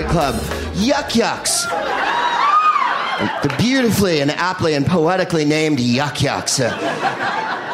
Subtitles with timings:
[0.00, 0.34] Nightclub,
[0.76, 1.66] Yuk Yuk's.
[3.42, 6.58] The beautifully and aptly and poetically named Yuk Yuk's.
[6.58, 6.70] Uh,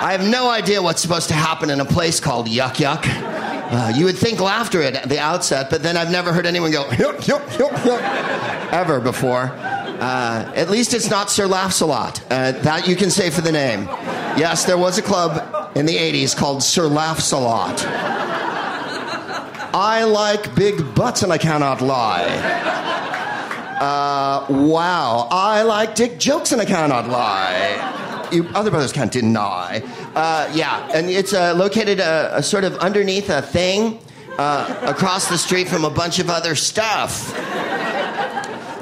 [0.01, 3.01] I have no idea what's supposed to happen in a place called Yuk Yuk.
[3.05, 6.83] Uh, you would think laughter at the outset, but then I've never heard anyone go
[6.87, 9.53] yuck yuck yuck yuck ever before.
[9.53, 12.21] Uh, at least it's not Sir Laughs a lot.
[12.29, 13.85] Uh, that you can say for the name.
[14.37, 18.16] Yes, there was a club in the 80s called Sir Laughs a lot.
[19.79, 22.25] I like big butts and I cannot lie.
[23.79, 28.31] Uh, wow, I like dick jokes and I cannot lie.
[28.33, 29.83] You other brothers can't deny.
[30.15, 34.01] Uh, yeah, and it's uh, located uh, sort of underneath a thing
[34.39, 37.35] uh, across the street from a bunch of other stuff.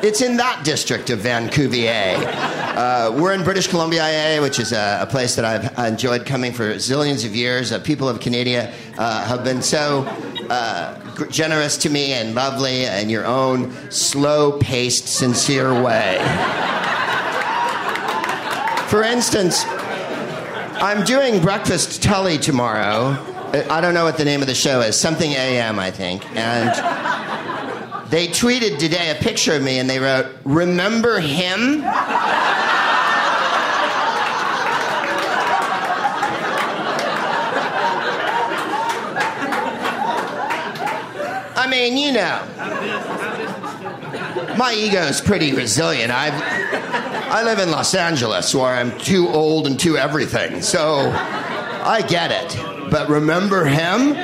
[0.05, 2.64] It's in that district of Vancouver.
[2.75, 6.53] Uh, we're in British Columbia, IA, which is a, a, place that I've enjoyed coming
[6.53, 7.70] for zillions of years.
[7.70, 10.03] Uh, people of Canada uh, have been so
[10.50, 16.19] uh, generous to me and lovely in your own slow paced, sincere way.
[18.89, 19.64] For instance,
[20.83, 23.17] I'm doing breakfast telly tomorrow.
[23.70, 24.98] I don't know what the name of the show is.
[24.98, 26.28] Something AM, I think.
[26.34, 26.70] And
[28.11, 31.84] they tweeted today a picture of me and they wrote, Remember him?
[41.75, 42.41] Mean, you know,
[44.56, 46.12] my ego's pretty resilient.
[46.12, 46.34] I've,
[47.30, 52.30] I live in Los Angeles where I'm too old and too everything, so I get
[52.30, 52.91] it.
[52.91, 54.14] But remember him?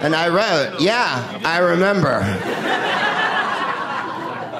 [0.00, 2.20] And I wrote, Yeah, I remember.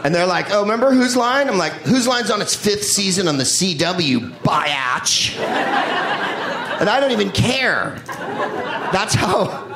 [0.05, 1.49] And they're like, Oh, remember Whose Line?
[1.49, 5.37] I'm like, Whose Line's on its fifth season on the CW, biatch.
[5.39, 8.01] And I don't even care.
[8.93, 9.69] That's how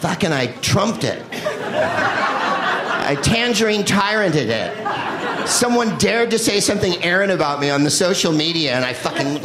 [0.00, 1.22] fucking I trumped it.
[1.32, 5.48] I tangerine tyranted it.
[5.48, 9.40] Someone dared to say something errant about me on the social media, and I fucking.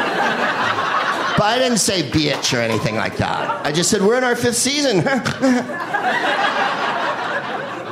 [1.36, 3.66] But I didn't say bitch or anything like that.
[3.66, 5.02] I just said, we're in our fifth season.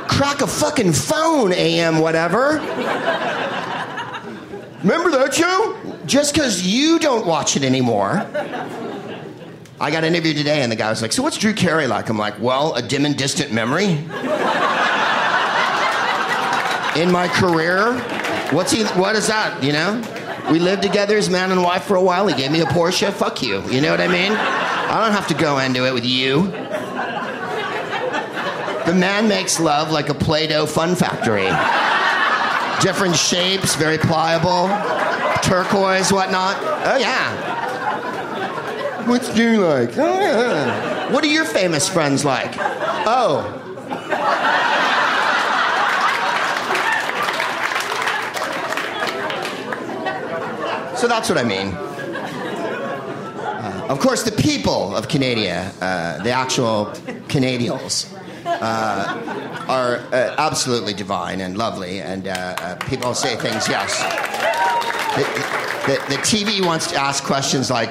[0.09, 2.53] Crack a fucking phone, AM, whatever.
[4.81, 5.77] Remember that show?
[6.07, 8.25] Just because you don't watch it anymore.
[9.79, 12.09] I got interviewed today, and the guy was like, So what's Drew Carey like?
[12.09, 13.85] I'm like, Well, a dim and distant memory.
[16.95, 17.93] In my career,
[18.51, 20.01] what's he, what is that, you know?
[20.49, 22.27] We lived together as man and wife for a while.
[22.27, 23.11] He gave me a Porsche.
[23.11, 23.61] Fuck you.
[23.69, 24.31] You know what I mean?
[24.31, 26.43] I don't have to go into it with you.
[28.85, 31.49] The man makes love like a Play Doh fun factory.
[32.81, 34.67] Different shapes, very pliable,
[35.41, 36.55] turquoise, whatnot.
[36.61, 37.44] Oh, yeah.
[39.05, 39.97] What's Drew like?
[39.97, 41.11] Oh, yeah.
[41.13, 42.55] What are your famous friends like?
[43.07, 43.61] Oh.
[50.97, 51.67] So that's what I mean.
[53.45, 56.91] Uh, of course, the people of Canada, uh, the actual
[57.27, 58.11] Canadians,
[58.45, 63.99] uh, are uh, absolutely divine and lovely, and uh, uh, people say things, yes.
[65.15, 65.23] The,
[65.91, 67.84] the, the, TV wants to ask questions like,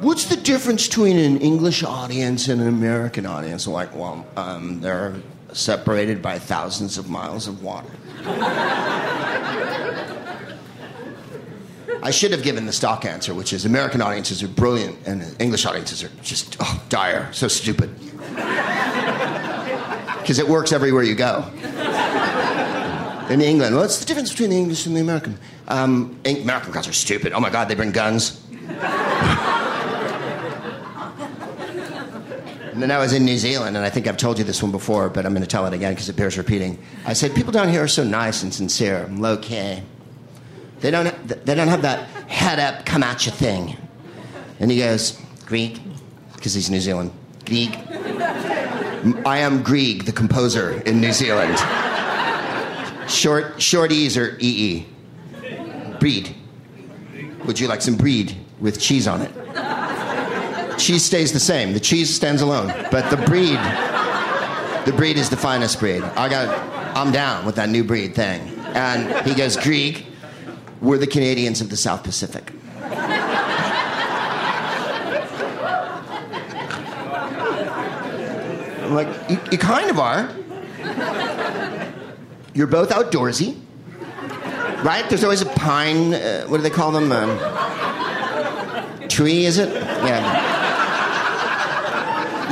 [0.00, 3.66] what's the difference between an English audience and an American audience?
[3.66, 5.14] Like, well, um, they're
[5.52, 7.88] separated by thousands of miles of water.
[12.02, 15.66] I should have given the stock answer, which is American audiences are brilliant and English
[15.66, 17.90] audiences are just oh, dire, so stupid.
[20.20, 21.44] Because it works everywhere you go.
[23.28, 25.36] In England, what's the difference between the English and the American?
[25.68, 27.32] Um, American guys are stupid.
[27.32, 28.42] Oh my God, they bring guns.
[32.72, 34.70] and then I was in New Zealand, and I think I've told you this one
[34.70, 36.78] before, but I'm going to tell it again because it bears repeating.
[37.04, 39.82] I said, People down here are so nice and sincere, low key.
[40.80, 43.76] They don't, they don't have that head up, come at you thing.
[44.60, 45.80] And he goes, Grieg,
[46.34, 47.12] because he's New Zealand.
[47.44, 47.76] Grieg.
[49.24, 51.58] I am Grieg, the composer in New Zealand.
[53.08, 54.86] Short, short E's are EE.
[56.06, 56.36] Breed.
[57.46, 60.78] Would you like some breed with cheese on it?
[60.78, 61.72] Cheese stays the same.
[61.72, 62.68] The cheese stands alone.
[62.92, 63.58] But the breed,
[64.84, 66.04] the breed is the finest breed.
[66.04, 66.46] I got,
[66.96, 68.40] I'm down with that new breed thing.
[68.76, 70.06] And he goes, Grieg,
[70.80, 72.52] we're the Canadians of the South Pacific.
[78.84, 80.30] I'm like, you, you kind of are.
[82.54, 83.60] You're both outdoorsy,
[84.86, 85.08] right?
[85.08, 86.14] There's always a pine.
[86.14, 87.10] Uh, what do they call them?
[87.10, 87.36] Um,
[89.08, 89.68] tree, is it?
[89.74, 90.54] Yeah.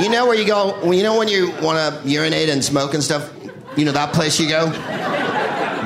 [0.01, 0.91] You know where you go?
[0.91, 3.31] You know when you want to urinate and smoke and stuff?
[3.77, 4.67] You know that place you go?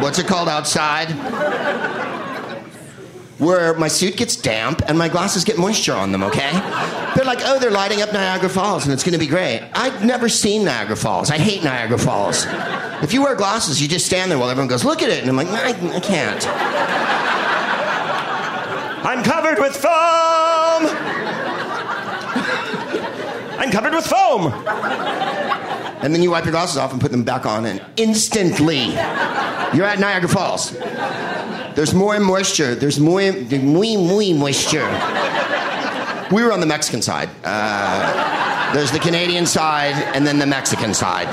[0.02, 1.12] What's it called outside?
[3.38, 6.52] Where my suit gets damp and my glasses get moisture on them, okay?
[7.16, 9.62] They're like, oh, they're lighting up Niagara Falls and it's gonna be great.
[9.76, 11.30] I've never seen Niagara Falls.
[11.30, 12.48] I hate Niagara Falls.
[13.02, 15.22] If you wear glasses, you just stand there while everyone goes, look at it.
[15.22, 16.46] And I'm like, I, I can't.
[19.06, 20.86] I'm covered with foam!
[23.58, 24.52] I'm covered with foam!
[26.02, 28.88] And then you wipe your glasses off and put them back on, and instantly
[29.74, 30.72] you're at Niagara Falls.
[31.76, 32.76] There's more moisture.
[32.76, 34.88] There's more, muy, muy moisture.
[36.32, 37.30] We were on the Mexican side.
[37.44, 41.28] Uh, there's the Canadian side and then the Mexican side.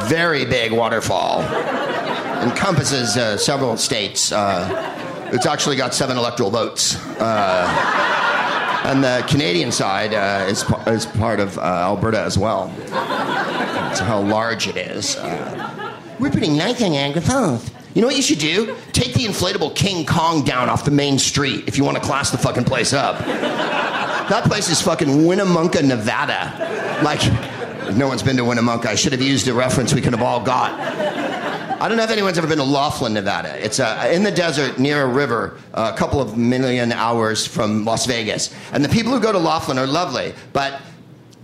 [0.00, 1.42] Very big waterfall.
[2.42, 4.32] Encompasses uh, several states.
[4.32, 6.96] Uh, it's actually got seven electoral votes.
[7.18, 7.66] Uh,
[8.84, 12.68] and the Canadian side uh, is, is part of uh, Alberta as well.
[12.88, 15.16] That's how large it is.
[16.18, 17.70] we're putting nice on Niagara Falls.
[17.94, 18.74] You know what you should do?
[18.92, 22.30] Take the inflatable King Kong down off the main street if you want to class
[22.30, 23.18] the fucking place up.
[24.28, 27.00] That place is fucking Winnemucca, Nevada.
[27.04, 27.20] Like,
[27.90, 28.88] no one's been to Winnemucca.
[28.88, 30.78] I should have used a reference we could have all got.
[31.82, 33.58] I don't know if anyone's ever been to Laughlin, Nevada.
[33.62, 37.84] It's uh, in the desert near a river, uh, a couple of million hours from
[37.84, 38.54] Las Vegas.
[38.72, 40.32] And the people who go to Laughlin are lovely.
[40.52, 40.80] But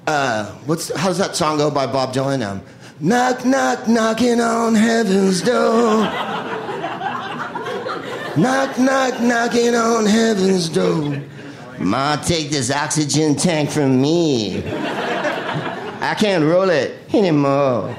[0.07, 2.47] uh, what's how does that song go by Bob Dylan?
[2.47, 2.63] Um,
[3.01, 6.03] knock, knock, knocking on heaven's door.
[8.37, 11.21] knock, knock, knocking on heaven's door.
[11.81, 14.63] Ma, take this oxygen tank from me.
[16.09, 17.95] I can't roll it anymore.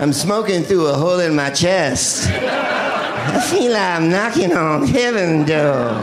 [0.00, 2.28] I'm smoking through a hole in my chest.
[2.28, 6.00] I feel like I'm knocking on heaven door.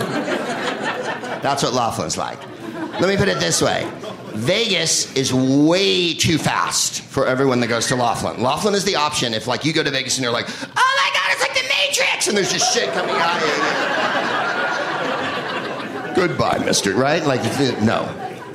[1.41, 2.39] That's what Laughlin's like.
[3.01, 3.91] Let me put it this way
[4.33, 8.41] Vegas is way too fast for everyone that goes to Laughlin.
[8.41, 11.09] Laughlin is the option if, like, you go to Vegas and you're like, oh my
[11.13, 14.36] God, it's like the Matrix, and there's just shit coming out of you.
[16.17, 17.23] Goodbye, mister, right?
[17.23, 17.43] Like,
[17.83, 18.01] no.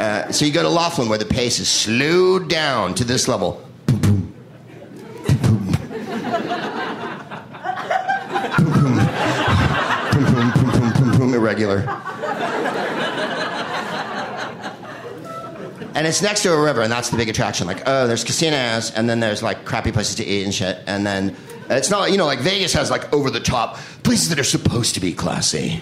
[0.00, 3.64] Uh, so you go to Laughlin where the pace is slowed down to this level.
[11.32, 11.79] Irregular.
[15.94, 17.69] and it's next to a river, and that's the big attraction.
[17.69, 21.06] Like, oh, there's casinos, and then there's like crappy places to eat and shit, and
[21.06, 21.37] then
[21.70, 24.94] it's not, you know, like Vegas has like over the top places that are supposed
[24.94, 25.81] to be classy.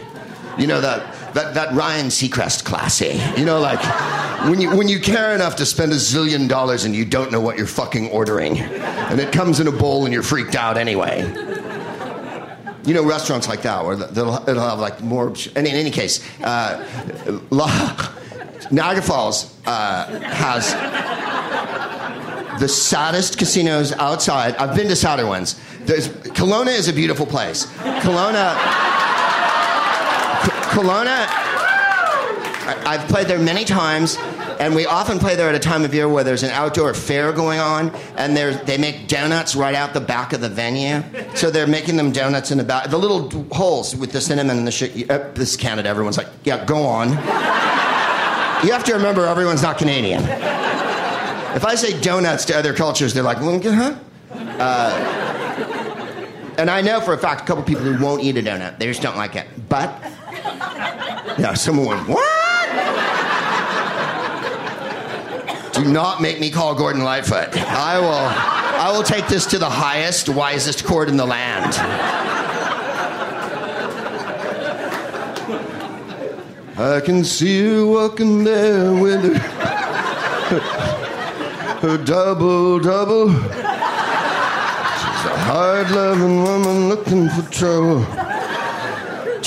[0.59, 3.21] You know that that that Ryan Seacrest classy.
[3.39, 3.83] You know, like
[4.49, 7.41] when you when you care enough to spend a zillion dollars and you don't know
[7.41, 11.23] what you're fucking ordering, and it comes in a bowl and you're freaked out anyway.
[12.85, 15.35] You know, restaurants like that where they'll, it'll have like more.
[15.55, 16.83] And in any case, uh,
[18.71, 20.73] Niagara Falls uh, has
[22.59, 24.57] the saddest casinos outside.
[24.57, 25.61] I've been to sadder ones.
[25.81, 27.67] There's, Kelowna is a beautiful place.
[27.67, 28.90] Kelowna.
[30.71, 31.27] Kelowna.
[32.87, 34.17] I've played there many times,
[34.61, 37.33] and we often play there at a time of year where there's an outdoor fair
[37.33, 41.03] going on, and they make donuts right out the back of the venue.
[41.35, 44.67] So they're making them donuts in the back, the little holes with the cinnamon and
[44.67, 45.11] the shit.
[45.11, 45.89] Uh, this is Canada.
[45.89, 47.09] Everyone's like, yeah, go on.
[48.65, 50.23] You have to remember, everyone's not Canadian.
[50.23, 53.97] If I say donuts to other cultures, they're like, huh?
[54.33, 55.17] Uh,
[56.59, 58.79] and I know for a fact a couple people who won't eat a donut.
[58.79, 59.47] They just don't like it.
[59.69, 60.10] But,
[61.41, 62.27] yeah, someone went, what?
[65.73, 67.57] Do not make me call Gordon Lightfoot.
[67.57, 71.75] I will, I will take this to the highest, wisest court in the land.
[76.79, 79.39] I can see her walking there with her,
[81.81, 83.29] her double double.
[83.31, 83.41] She's
[85.25, 88.20] a hard loving woman looking for trouble.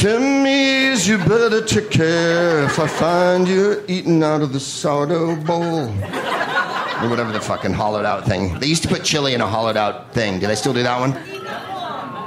[0.04, 5.88] Timmy's, you better take care if I find you eating out of the sourdough bowl.
[5.88, 8.60] Or whatever the fucking hollowed out thing.
[8.60, 10.42] They used to put chili in a hollowed out thing.
[10.42, 11.14] Do they still do that one?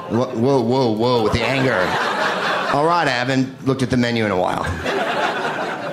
[0.08, 1.76] Whoa, whoa, whoa, with the anger.
[2.74, 4.64] All right, I haven't looked at the menu in a while.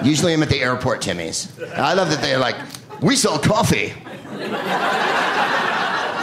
[0.05, 1.51] Usually I'm at the airport, Timmy's.
[1.71, 2.55] I love that they're like,
[3.01, 3.93] we sell coffee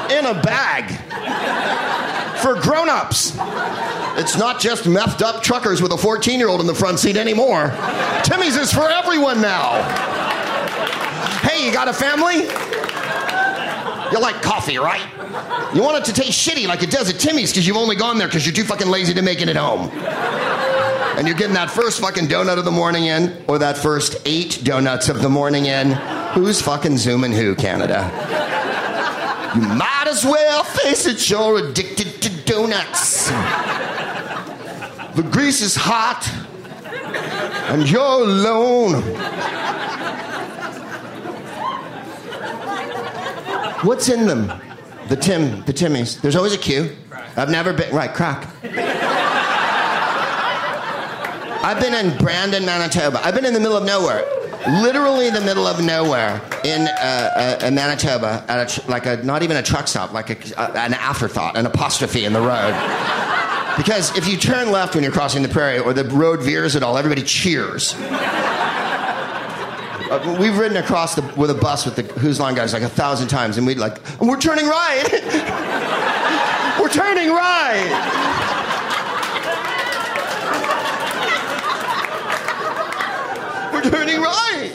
[0.09, 0.91] in a bag
[2.39, 3.37] for grown-ups.
[4.19, 7.73] It's not just methed up truckers with a 14-year-old in the front seat anymore.
[8.25, 9.83] Timmy's is for everyone now.
[11.43, 12.47] Hey, you got a family?
[14.13, 15.07] You like coffee, right?
[15.75, 18.19] You want it to taste shitty like it does at Timmy's because you've only gone
[18.19, 19.89] there because you're too fucking lazy to make it at home.
[21.17, 24.61] and you're getting that first fucking donut of the morning in, or that first eight
[24.65, 25.93] donuts of the morning in,
[26.33, 28.11] who's fucking zooming who, Canada?
[29.55, 33.31] You might as well face it, you're addicted to donuts.
[35.15, 36.29] The grease is hot,
[37.71, 39.03] and you're alone.
[43.85, 44.53] What's in them?
[45.09, 46.21] The Tim, the Timmies.
[46.21, 46.95] There's always a queue.
[47.37, 48.49] I've never been right crack.
[51.63, 53.21] I've been in Brandon, Manitoba.
[53.25, 54.25] I've been in the middle of nowhere,
[54.83, 59.43] literally the middle of nowhere in uh, uh, Manitoba, at a tr- like a not
[59.43, 63.40] even a truck stop, like a, uh, an afterthought, an apostrophe in the road.
[63.77, 66.83] Because if you turn left when you're crossing the prairie, or the road veers at
[66.83, 67.95] all, everybody cheers.
[70.11, 72.89] Uh, we've ridden across the, with a bus with the Whose Line guys like a
[72.89, 75.05] thousand times, and we'd like, we're turning right.
[76.81, 77.91] we're turning right.
[83.73, 84.73] we're turning right.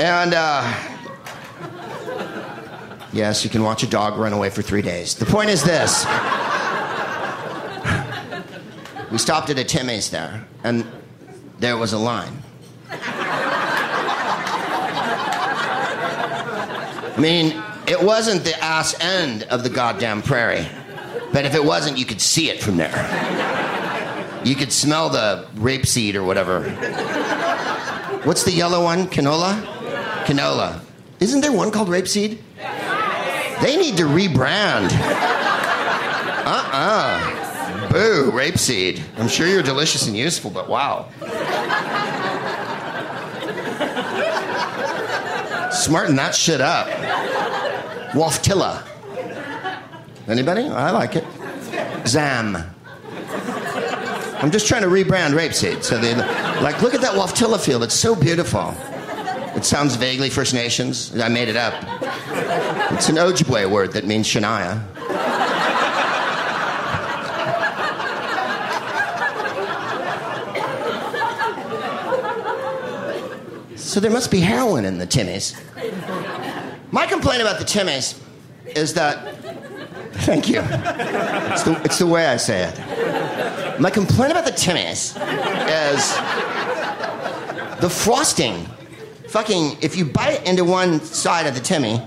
[0.00, 0.89] And uh,
[3.12, 5.14] yes, you can watch a dog run away for three days.
[5.14, 6.04] The point is this.
[9.10, 10.86] We stopped at a Timmy's there, and
[11.58, 12.32] there was a line.
[17.12, 20.66] I mean, it wasn't the ass end of the goddamn prairie.
[21.32, 22.94] But if it wasn't, you could see it from there.
[24.44, 26.70] You could smell the rapeseed or whatever.
[28.24, 29.06] What's the yellow one?
[29.08, 29.60] Canola?
[30.24, 30.80] Canola.
[31.18, 32.38] Isn't there one called rapeseed?
[33.62, 34.90] They need to rebrand.
[36.46, 39.02] Uh uh Boo, rapeseed.
[39.18, 41.08] I'm sure you're delicious and useful, but wow.
[45.72, 46.86] Smarten that shit up.
[48.12, 48.86] Waftilla.
[50.28, 50.68] Anybody?
[50.68, 51.24] I like it.
[52.06, 52.56] Zam.
[54.42, 55.82] I'm just trying to rebrand rapeseed.
[55.82, 56.14] So they
[56.62, 57.82] like, look at that Waftilla field.
[57.82, 58.74] It's so beautiful.
[59.56, 61.18] It sounds vaguely First Nations.
[61.20, 61.74] I made it up.
[62.92, 64.84] It's an Ojibwe word that means Shania.
[73.76, 75.60] So there must be heroin in the Timmies.
[76.92, 78.16] My complaint about the Timmies
[78.76, 79.34] is that.
[80.12, 80.60] Thank you.
[80.60, 83.80] It's the, it's the way I say it.
[83.80, 85.16] My complaint about the Timmies
[85.66, 86.14] is
[87.80, 88.66] the frosting.
[89.30, 92.02] Fucking, if you bite into one side of the Timmy,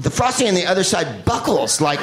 [0.00, 2.00] the frosting on the other side buckles like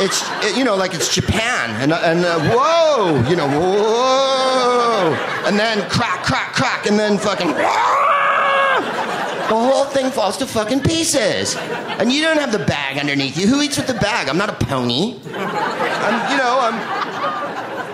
[0.00, 1.68] it's, it, you know, like it's Japan.
[1.82, 5.12] And, and uh, whoa, you know, whoa.
[5.46, 7.48] And then crack, crack, crack, and then fucking.
[9.50, 11.54] The whole thing falls to fucking pieces.
[11.56, 13.46] And you don't have the bag underneath you.
[13.46, 14.30] Who eats with the bag?
[14.30, 15.16] I'm not a pony.
[15.34, 16.99] I'm, you know, I'm,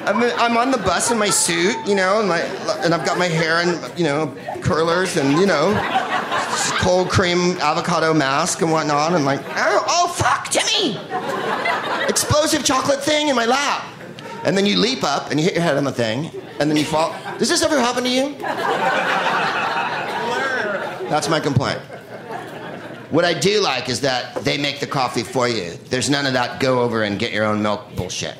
[0.07, 2.39] I'm, I'm on the bus in my suit, you know, and, my,
[2.85, 4.33] and I've got my hair in, you know,
[4.63, 5.75] curlers and, you know,
[6.79, 9.15] cold cream avocado mask and whatnot.
[9.15, 10.97] And like, oh, oh fuck, Timmy!
[12.09, 13.85] Explosive chocolate thing in my lap.
[14.45, 16.77] And then you leap up and you hit your head on the thing, and then
[16.77, 17.13] you fall.
[17.39, 18.37] Does this ever happen to you?
[21.11, 21.81] That's my complaint.
[23.11, 25.73] What I do like is that they make the coffee for you.
[25.91, 28.37] There's none of that go over and get your own milk bullshit.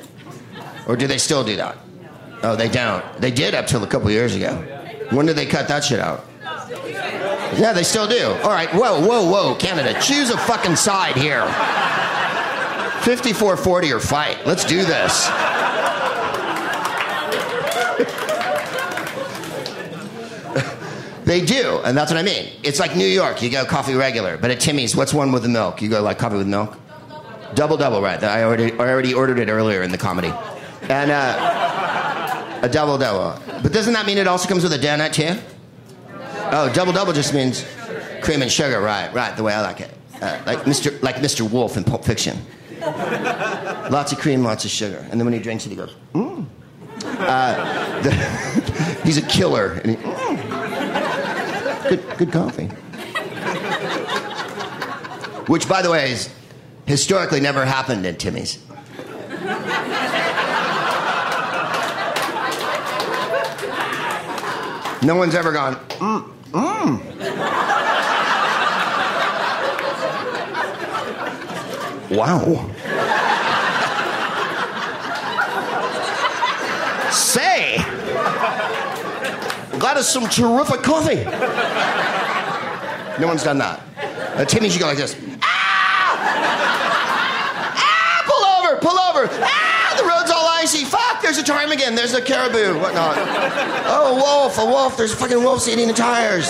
[0.87, 1.77] Or do they still do that?
[2.43, 3.03] Oh, they don't.
[3.19, 4.55] They did up till a couple years ago.
[5.11, 6.25] When did they cut that shit out?
[7.57, 8.27] Yeah, they still do.
[8.43, 11.45] All right, whoa, whoa, whoa, Canada, choose a fucking side here.
[13.01, 14.45] 54-40 or fight.
[14.45, 15.29] Let's do this.
[21.23, 22.47] They do, and that's what I mean.
[22.63, 23.41] It's like New York.
[23.41, 25.81] You go coffee regular, but at Timmy's, what's one with the milk?
[25.81, 26.77] You go like coffee with milk.
[27.53, 28.23] Double double, right?
[28.23, 30.29] I already, I already ordered it earlier in the comedy,
[30.83, 33.41] and uh, a double double.
[33.61, 35.39] But doesn't that mean it also comes with a donut too?
[36.51, 37.65] Oh, double double just means
[38.21, 39.13] cream and sugar, right?
[39.13, 39.91] Right, the way I like it,
[40.21, 41.01] uh, like Mr.
[41.01, 41.49] like Mr.
[41.49, 42.37] Wolf in Pulp Fiction.
[42.79, 46.45] lots of cream, lots of sugar, and then when he drinks it, he goes, mm.
[47.03, 48.11] Uh, the,
[49.03, 49.73] he's a killer.
[49.83, 51.89] And he, mm.
[51.89, 52.67] Good, good coffee.
[55.47, 56.29] Which, by the way, is
[56.85, 58.59] historically never happened at Timmy's.
[65.03, 67.01] No one's ever gone, mm, mm.
[72.09, 72.65] Wow.
[77.11, 77.77] Say,
[79.77, 81.23] got us some terrific coffee.
[83.19, 83.81] No one's done that.
[84.47, 85.15] Timmy's, you go like this.
[85.41, 86.17] Ah!
[87.75, 88.23] Ah!
[88.25, 88.79] Pull over!
[88.79, 89.29] Pull over!
[89.43, 89.95] Ah!
[89.97, 90.85] The road's all icy.
[90.85, 91.23] Fuck!
[91.37, 93.15] There's a ptarmigan, there's a caribou, whatnot.
[93.85, 96.47] Oh, a wolf, a wolf, there's fucking wolves eating the tires.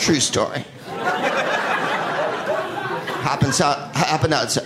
[0.00, 0.64] True story.
[3.18, 4.64] Happens out, happened outside.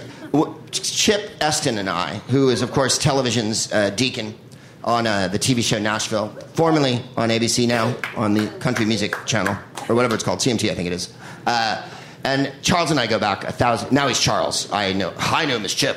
[0.72, 4.38] Chip Esten and I, who is, of course, television's uh, deacon
[4.84, 9.56] on uh, the TV show Nashville, formerly on ABC, now on the Country Music Channel,
[9.88, 11.14] or whatever it's called, CMT, I think it is.
[11.46, 11.82] Uh,
[12.24, 13.90] and Charles and I go back a thousand.
[13.90, 14.70] Now he's Charles.
[14.70, 15.14] I know.
[15.16, 15.96] I know Miss Chip.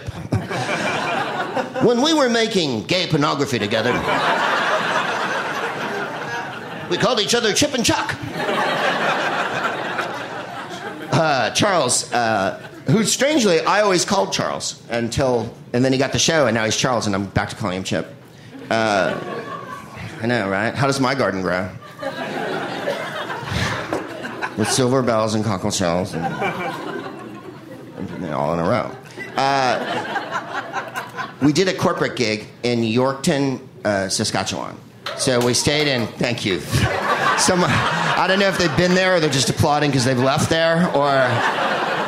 [1.83, 3.91] When we were making gay pornography together,
[6.89, 8.15] we called each other Chip and Chuck.
[11.13, 16.19] Uh, Charles, uh, who strangely I always called Charles until, and then he got the
[16.19, 18.13] show, and now he's Charles, and I'm back to calling him Chip.
[18.69, 19.19] Uh,
[20.21, 20.73] I know, right?
[20.73, 21.69] How does my garden grow?
[24.57, 26.25] With silver bells and cockle shells, and,
[27.97, 28.91] and all in a row.
[29.37, 30.20] Uh,
[31.41, 34.77] we did a corporate gig in Yorkton, uh, Saskatchewan.
[35.17, 36.07] So we stayed in.
[36.07, 36.59] Thank you.
[37.37, 40.49] Some, I don't know if they've been there or they're just applauding because they've left
[40.49, 41.11] there or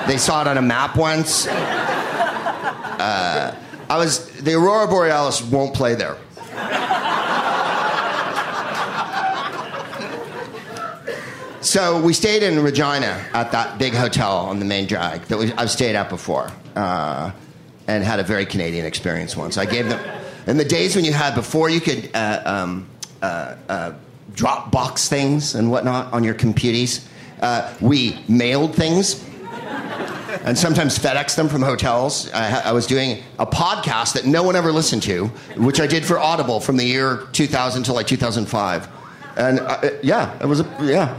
[0.08, 1.48] they saw it on a map once.
[1.48, 3.56] Uh,
[3.90, 6.18] I was the Aurora Borealis won't play there.
[11.64, 15.54] So we stayed in Regina at that big hotel on the main drag that we,
[15.54, 17.32] I've stayed at before, uh,
[17.88, 19.58] and had a very Canadian experience once.
[19.58, 20.00] I gave them
[20.48, 22.88] in the days when you had before you could uh, um,
[23.22, 23.94] uh, uh
[24.34, 27.08] drop box things and whatnot on your computers.
[27.42, 29.24] Uh, we mailed things.
[30.46, 32.32] And sometimes FedEx them from hotels.
[32.32, 36.04] I, I was doing a podcast that no one ever listened to, which I did
[36.04, 38.90] for Audible from the year 2000 to like 2005
[39.36, 41.18] and uh, yeah, it was a yeah.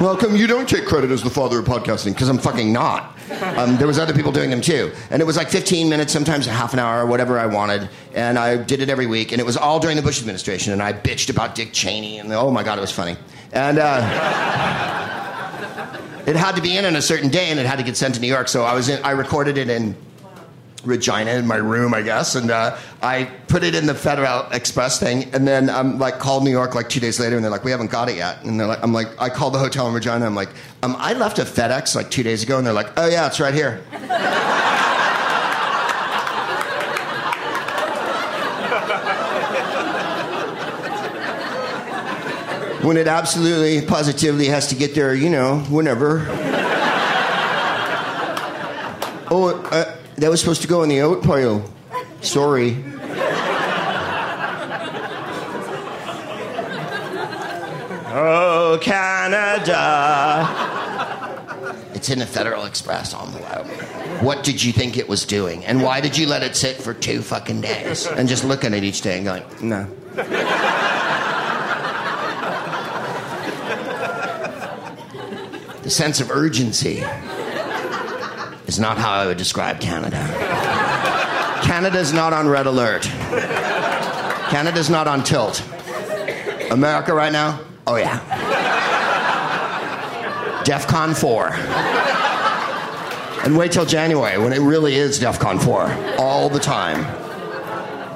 [0.00, 0.34] Welcome.
[0.34, 3.18] You don't take credit as the father of podcasting because I'm fucking not.
[3.58, 6.46] Um, there was other people doing them too, and it was like 15 minutes, sometimes
[6.46, 9.40] a half an hour, or whatever I wanted, and I did it every week, and
[9.42, 12.50] it was all during the Bush administration, and I bitched about Dick Cheney, and oh
[12.50, 13.14] my god, it was funny,
[13.52, 13.78] and.
[13.78, 15.16] Uh,
[16.26, 18.14] it had to be in on a certain day, and it had to get sent
[18.14, 18.46] to New York.
[18.48, 19.96] So I was in, I recorded it in
[20.84, 24.98] Regina in my room, I guess, and uh, I put it in the Federal Express
[24.98, 27.64] thing, and then I'm like called New York like two days later, and they're like,
[27.64, 29.94] we haven't got it yet, and they're like, I'm like, I called the hotel in
[29.94, 30.50] Regina, I'm like,
[30.82, 33.40] um, I left a FedEx like two days ago, and they're like, oh yeah, it's
[33.40, 33.82] right here.
[42.82, 46.24] when it absolutely, positively has to get there, you know, whenever.
[49.30, 49.68] oh.
[49.70, 51.64] Uh, that was supposed to go in the oat pile.
[52.20, 52.76] Sorry.
[58.12, 60.46] Oh, Canada.
[61.94, 63.66] It's in the Federal Express envelope.
[64.22, 65.64] What did you think it was doing?
[65.64, 68.06] And why did you let it sit for two fucking days?
[68.06, 69.86] And just looking at each day and going, no.
[75.82, 77.02] the sense of urgency
[78.70, 80.16] is not how I would describe Canada.
[81.64, 83.02] Canada's not on red alert.
[84.48, 85.60] Canada's not on tilt.
[86.70, 87.58] America right now?
[87.88, 88.20] Oh, yeah.
[90.62, 91.48] DEF CON 4.
[93.44, 97.02] And wait till January when it really is DEF CON 4 all the time.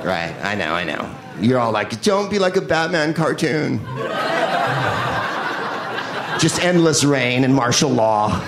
[0.07, 1.13] Right, I know, I know.
[1.41, 3.81] You're all like, don't be like a Batman cartoon.
[6.39, 8.41] Just endless rain and martial law.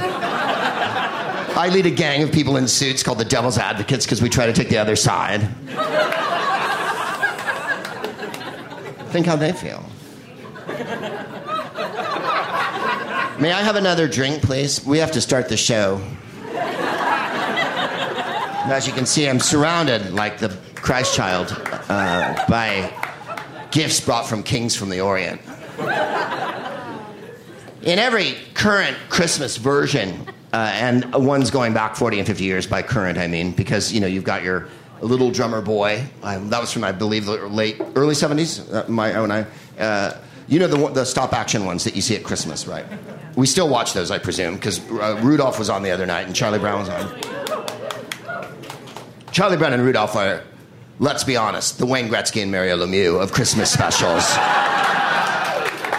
[1.56, 4.44] I lead a gang of people in suits called the Devil's Advocates because we try
[4.44, 5.40] to take the other side.
[9.08, 9.82] Think how they feel.
[13.40, 14.84] May I have another drink, please?
[14.84, 16.02] We have to start the show.
[18.68, 21.48] As you can see, I'm surrounded like the Christ child
[21.88, 22.92] uh, by
[23.70, 25.40] gifts brought from kings from the Orient.
[27.80, 32.82] In every current Christmas version uh, and one's going back 40 and 50 years by
[32.82, 34.68] current, I mean, because, you know, you've got your
[35.00, 36.04] little drummer boy.
[36.22, 39.46] Um, that was from, I believe, the late, early 70s, uh, my own I.
[39.78, 40.16] Uh,
[40.48, 42.86] you know the, the stop action ones that you see at Christmas, right?
[43.34, 46.34] We still watch those, I presume, because uh, Rudolph was on the other night and
[46.36, 47.20] Charlie Brown was on.
[49.32, 50.44] Charlie Brown and Rudolph are,
[51.00, 54.24] let's be honest, the Wayne Gretzky and Mario Lemieux of Christmas specials.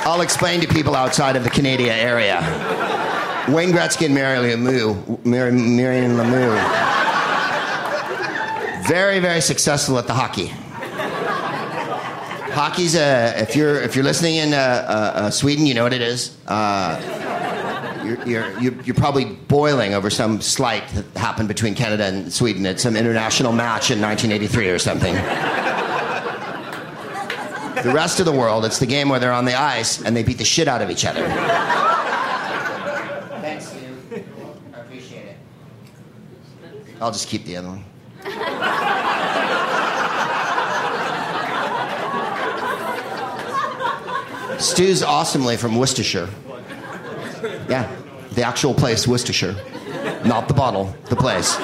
[0.07, 2.96] I'll explain to people outside of the Canada area.
[3.49, 4.95] Wayne Gretzky and Mario Lemieux.
[6.17, 6.57] Lemieux.
[8.87, 10.47] Very, very successful at the hockey.
[12.53, 15.93] Hockey's a, if you're if you're listening in uh, uh, uh, Sweden, you know what
[15.93, 16.35] it is.
[16.47, 16.99] Uh,
[18.25, 22.79] you're, you're, you're probably boiling over some slight that happened between Canada and Sweden at
[22.79, 25.13] some international match in 1983 or something.
[27.83, 30.23] the rest of the world, it's the game where they're on the ice and they
[30.23, 31.27] beat the shit out of each other.
[33.41, 34.23] Thanks, Stu.
[34.73, 35.37] I appreciate it.
[36.99, 37.83] I'll just keep the other one.
[44.59, 46.29] Stu's awesomely from Worcestershire.
[47.69, 47.95] Yeah,
[48.31, 49.55] the actual place, Worcestershire.
[50.25, 51.57] Not the bottle, the place.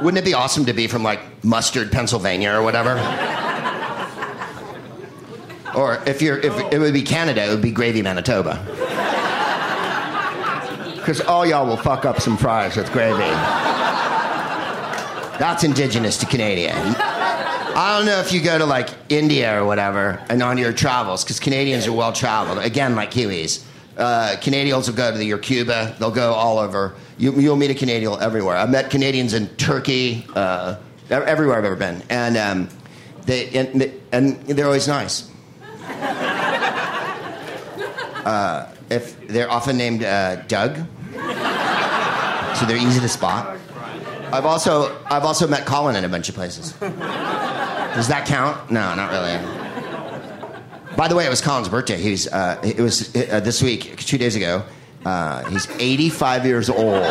[0.00, 2.98] Wouldn't it be awesome to be from like Mustard, Pennsylvania or whatever?
[5.74, 8.64] Or if you're, if it would be Canada, it would be Gravy, Manitoba.
[11.10, 13.18] Because all y'all will fuck up some fries with gravy.
[15.40, 16.76] That's indigenous to Canadian.
[16.76, 21.24] I don't know if you go to like India or whatever and on your travels,
[21.24, 22.58] because Canadians are well traveled.
[22.58, 23.64] Again, like Kiwis.
[23.96, 25.96] Uh, Canadians will go to your Cuba.
[25.98, 26.94] They'll go all over.
[27.18, 28.54] You, you'll meet a Canadian everywhere.
[28.56, 30.76] I've met Canadians in Turkey, uh,
[31.10, 32.68] everywhere I've ever been, and um,
[33.26, 35.28] they and, and they're always nice.
[38.24, 40.78] Uh, if they're often named uh, Doug,
[42.60, 43.56] so they're easy to spot.
[44.32, 46.72] I've also I've also met Colin in a bunch of places.
[46.72, 48.70] Does that count?
[48.70, 49.38] No, not really.
[50.94, 51.96] By the way, it was Colin's birthday.
[51.96, 54.62] He's uh, it was uh, this week, two days ago.
[55.06, 57.02] Uh, he's 85 years old,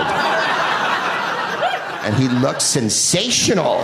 [2.05, 3.77] and he looks sensational.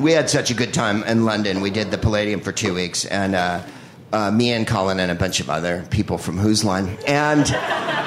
[0.00, 1.60] We had such a good time in London.
[1.60, 3.62] We did the Palladium for two weeks, and uh,
[4.12, 8.05] uh, me and Colin and a bunch of other people from Whose Line, and.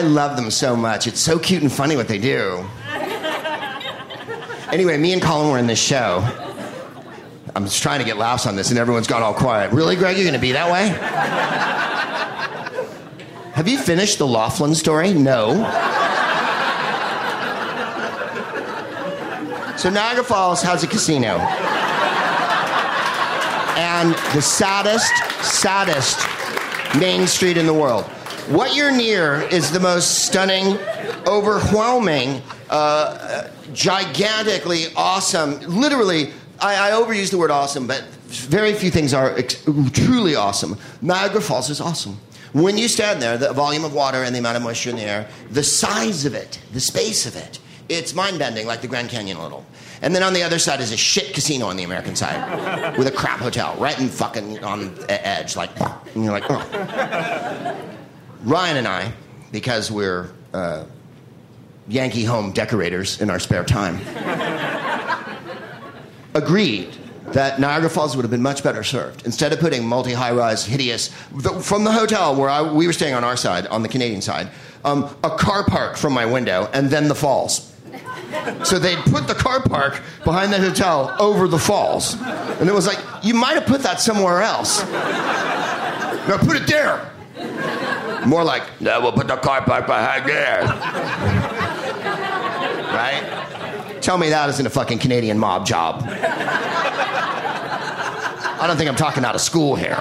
[0.00, 1.06] I love them so much.
[1.06, 2.64] It's so cute and funny what they do.
[4.72, 6.26] Anyway, me and Colin were in this show.
[7.54, 9.72] I'm just trying to get laughs on this, and everyone's got all quiet.
[9.72, 10.16] Really, Greg?
[10.16, 10.88] You're going to be that way?
[13.52, 15.12] Have you finished the Laughlin story?
[15.12, 15.52] No.
[19.76, 21.36] So Niagara Falls has a casino.
[23.76, 25.12] And the saddest,
[25.44, 26.26] saddest
[26.98, 28.10] main street in the world.
[28.50, 30.76] What you're near is the most stunning,
[31.24, 35.60] overwhelming, uh, gigantically awesome.
[35.60, 40.76] Literally, I, I, overuse the word awesome, but very few things are ex- truly awesome.
[41.00, 42.18] Niagara Falls is awesome.
[42.52, 45.02] When you stand there, the volume of water and the amount of moisture in the
[45.02, 49.10] air, the size of it, the space of it, it's mind bending, like the Grand
[49.10, 49.64] Canyon a little.
[50.02, 53.06] And then on the other side is a shit casino on the American side with
[53.06, 55.70] a crap hotel right in fucking on the edge, like,
[56.16, 57.96] and you're like, oh.
[58.42, 59.12] Ryan and I,
[59.52, 60.84] because we're uh,
[61.88, 63.96] Yankee home decorators in our spare time,
[66.34, 66.96] agreed
[67.32, 69.26] that Niagara Falls would have been much better served.
[69.26, 71.08] Instead of putting multi high rise, hideous,
[71.62, 74.48] from the hotel where I, we were staying on our side, on the Canadian side,
[74.84, 77.66] um, a car park from my window, and then the falls.
[78.64, 82.14] So they'd put the car park behind the hotel over the falls.
[82.20, 84.82] And it was like, you might have put that somewhere else.
[86.28, 87.10] No, put it there.
[88.26, 90.62] More like, no, we'll put the car park behind there.
[92.92, 93.98] right?
[94.00, 96.02] Tell me that isn't a fucking Canadian mob job.
[98.62, 99.96] I don't think I'm talking out of school here.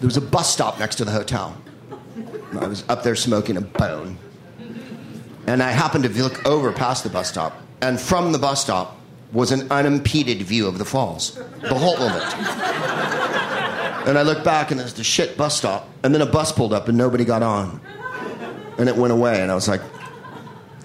[0.00, 1.56] There was a bus stop next to the hotel.
[2.60, 4.18] I was up there smoking a bone.
[5.46, 7.60] And I happened to look over past the bus stop.
[7.80, 8.98] And from the bus stop
[9.32, 13.57] was an unimpeded view of the falls, the whole of it.
[14.08, 15.86] And I looked back and there's the shit bus stop.
[16.02, 17.78] And then a bus pulled up and nobody got on.
[18.78, 19.42] And it went away.
[19.42, 19.82] And I was like,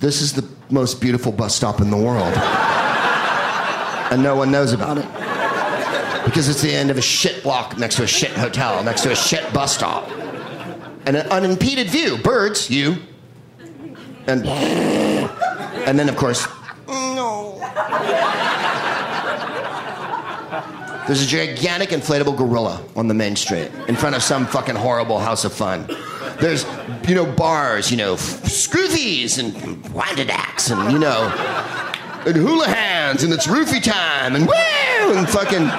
[0.02, 2.34] this is the most beautiful bus stop in the world.
[4.12, 5.06] And no one knows about it.
[6.26, 9.12] Because it's the end of a shit block next to a shit hotel, next to
[9.12, 10.10] a shit bus stop.
[11.06, 12.18] And an unimpeded view.
[12.18, 12.98] Birds, you.
[14.28, 16.46] And and then of course,
[16.88, 17.58] no.
[21.06, 25.20] There's a gigantic inflatable gorilla on the main street in front of some fucking horrible
[25.20, 25.86] house of fun.
[26.40, 26.66] There's,
[27.08, 29.54] you know, bars, you know, scroofies and
[29.94, 31.28] wandadax and, you know,
[32.26, 35.70] and hula hands and it's roofie time and woo and fucking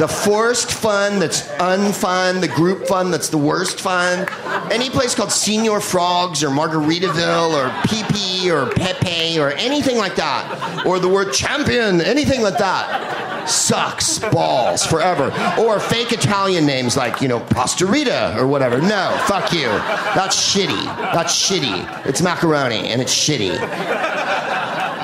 [0.00, 4.26] the forced fun that's unfun, the group fun that's the worst fun.
[4.72, 10.84] Any place called Señor Frog's or Margaritaville or PP or Pepe or anything like that,
[10.86, 15.32] or the word champion, anything like that, sucks balls forever.
[15.58, 18.80] Or fake Italian names like, you know, Pastorita or whatever.
[18.80, 19.66] No, fuck you.
[20.14, 20.84] That's shitty.
[21.12, 22.06] That's shitty.
[22.06, 23.52] It's macaroni and it's shitty.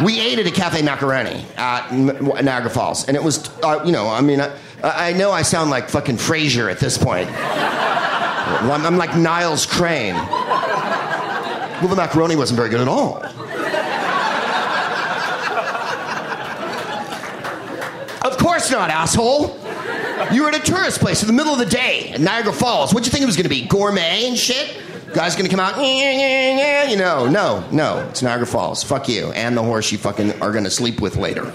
[0.04, 4.08] we ate at a cafe macaroni at Niagara Falls, and it was, uh, you know,
[4.08, 4.50] I mean, I,
[4.82, 7.28] I, know I sound like fucking Frasier at this point.
[7.30, 10.14] I'm, I'm like Niles Crane.
[10.14, 13.22] Well, the macaroni wasn't very good at all.
[18.22, 19.58] Of course not, asshole.
[20.32, 22.92] You were at a tourist place in the middle of the day in Niagara Falls.
[22.92, 23.66] What'd you think it was going to be?
[23.66, 24.82] Gourmet and shit?
[25.14, 25.76] Guy's to come out,
[26.90, 28.06] you know, no, no.
[28.10, 28.82] It's Niagara Falls.
[28.82, 29.32] Fuck you.
[29.32, 31.50] And the horse you fucking are to sleep with later.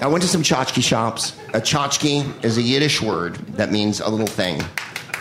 [0.00, 1.36] I went to some tchotchke shops.
[1.54, 4.62] A tchotchke is a Yiddish word that means a little thing.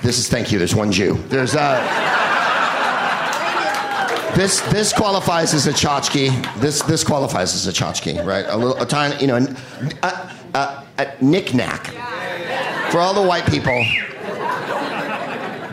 [0.03, 0.59] This is thank you.
[0.59, 1.13] There's one Jew.
[1.29, 1.61] There's a.
[1.61, 2.26] Uh,
[4.35, 6.59] this this qualifies as a tchotchke.
[6.59, 8.45] This this qualifies as a tchotchke, right?
[8.47, 9.37] A little a tiny, you know,
[10.03, 11.87] a, a, a knick-knack
[12.91, 13.85] for all the white people.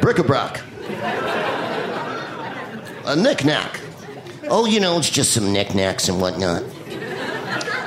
[0.01, 0.61] Bric-a-brac.
[3.07, 3.81] A knick-knack.
[4.49, 6.63] Oh, you know, it's just some knickknacks and whatnot.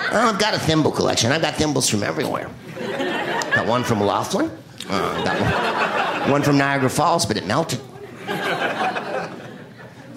[0.10, 1.32] Oh, I've got a thimble collection.
[1.32, 2.50] I've got thimbles from everywhere.
[3.54, 4.50] Got one from Laughlin.
[4.90, 7.80] Uh, got one, one from Niagara Falls, but it melted.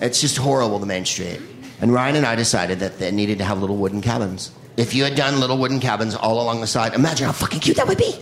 [0.01, 1.41] It's just horrible, the main street.
[1.81, 4.51] And Ryan and I decided that they needed to have little wooden cabins.
[4.77, 7.77] If you had done little wooden cabins all along the side, imagine how fucking cute
[7.77, 8.13] that would be.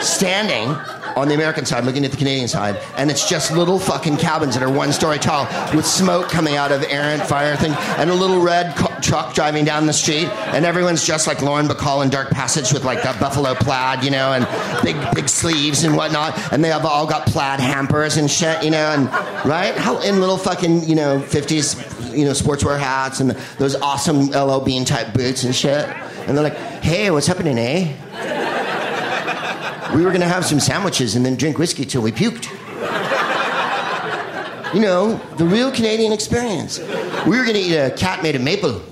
[0.00, 0.68] Standing
[1.16, 4.54] on the American side, looking at the Canadian side, and it's just little fucking cabins
[4.54, 8.14] that are one story tall with smoke coming out of errant fire thing, and a
[8.14, 12.10] little red co- truck driving down the street, and everyone's just like Lauren Bacall in
[12.10, 14.46] Dark Passage with like that buffalo plaid, you know, and
[14.84, 18.70] big big sleeves and whatnot, and they have all got plaid hampers and shit, you
[18.70, 19.06] know, and
[19.48, 19.74] right?
[19.74, 24.60] How in little fucking you know 50s you know sportswear hats and those awesome LL
[24.60, 25.88] Bean type boots and shit,
[26.26, 27.94] and they're like, hey, what's happening, eh?
[29.94, 32.52] We were to have some sandwiches and then drink whiskey till we puked.
[34.74, 36.78] You know, the real Canadian experience.
[36.78, 38.82] We were going to eat a cat made of maple.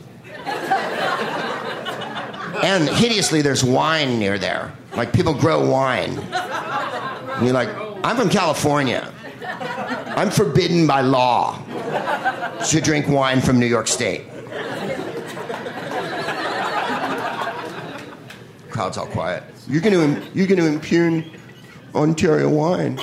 [2.67, 4.73] And hideously, there's wine near there.
[4.97, 6.19] Like, people grow wine.
[6.19, 7.69] And you're like,
[8.03, 9.09] I'm from California.
[9.47, 11.63] I'm forbidden by law
[12.67, 14.25] to drink wine from New York State.
[18.69, 19.45] Crowd's all quiet.
[19.69, 21.25] You're going to you're going to impugn
[21.95, 22.99] Ontario wine.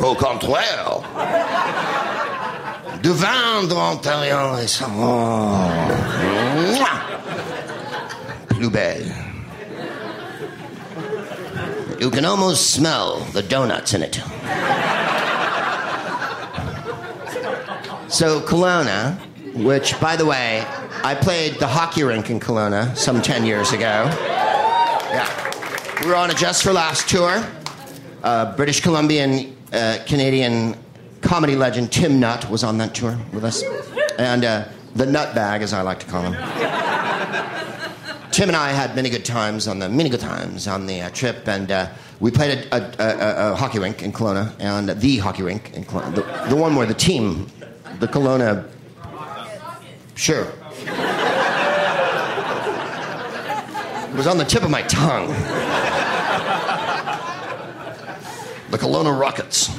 [0.00, 1.63] Au contraire.
[3.04, 4.82] De vin d'Ontario est
[8.48, 9.12] plus belle.
[12.00, 14.14] You can almost smell the donuts in it.
[18.08, 19.18] So Kelowna,
[19.54, 20.64] which, by the way,
[21.04, 24.08] I played the hockey rink in Kelowna some 10 years ago.
[25.10, 26.00] Yeah.
[26.00, 27.44] We were on a Just for Laughs tour.
[28.22, 30.74] Uh, British Columbian uh, Canadian
[31.24, 33.64] comedy legend Tim Nutt was on that tour with us.
[34.18, 36.34] And uh, the nut bag, as I like to call him.
[38.30, 41.10] Tim and I had many good times on the many good times on the uh,
[41.10, 41.88] trip, and uh,
[42.20, 45.84] we played a, a, a, a, hockey rink in Kelowna, and the hockey rink in
[45.84, 47.46] Kelowna, the, the one where the team,
[48.00, 48.68] the Kelowna,
[50.16, 50.48] sure,
[54.14, 55.28] It was on the tip of my tongue.
[58.70, 59.70] The Kelowna Rockets.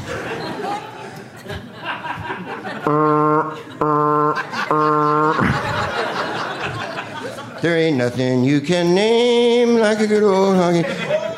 [7.61, 10.85] There ain't nothing you can name like a good old honky.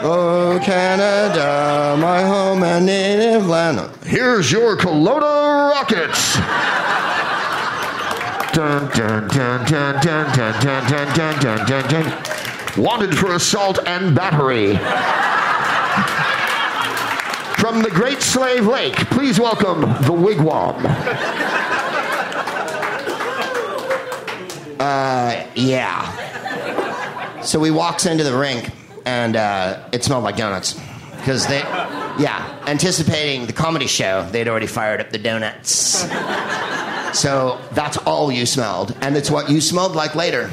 [0.01, 3.79] Oh, Canada, my home and native land.
[4.03, 6.35] Here's your Kelowna Rockets.
[8.53, 14.13] dun, dun, dun, dun, dun, dun, dun, dun, dun, dun, dun, wanted for assault and
[14.13, 14.77] battery.
[17.77, 20.83] From the Great Slave Lake, please welcome the Wigwam.
[24.79, 27.41] Uh, yeah.
[27.43, 28.71] So we walks into the rink,
[29.05, 30.73] and uh, it smelled like donuts.
[31.17, 36.01] Because they, yeah, anticipating the comedy show, they'd already fired up the donuts.
[37.13, 40.49] So that's all you smelled, and it's what you smelled like later.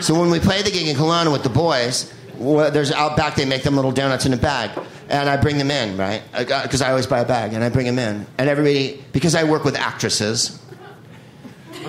[0.00, 3.44] So when we play the gig in Kelowna with the boys, there's out back they
[3.44, 4.70] make them little donuts in a bag,
[5.10, 6.22] and I bring them in, right?
[6.32, 9.34] Because I, I always buy a bag, and I bring them in, and everybody because
[9.34, 10.58] I work with actresses.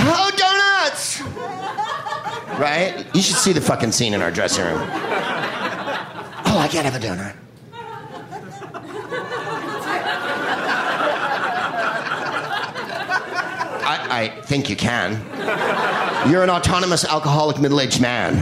[0.00, 1.22] oh, donuts!
[2.58, 3.06] Right?
[3.14, 4.80] You should see the fucking scene in our dressing room.
[6.50, 7.36] Oh, I can't have a donut.
[14.10, 15.22] I think you can.
[16.26, 18.36] You're an autonomous alcoholic middle aged man.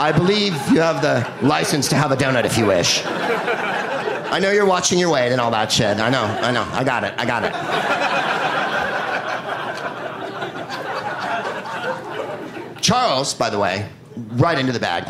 [0.00, 3.04] I believe you have the license to have a donut if you wish.
[3.04, 5.98] I know you're watching your weight and all that shit.
[5.98, 6.66] I know, I know.
[6.72, 7.52] I got it, I got it.
[12.82, 13.88] Charles, by the way,
[14.32, 15.04] right into the bag.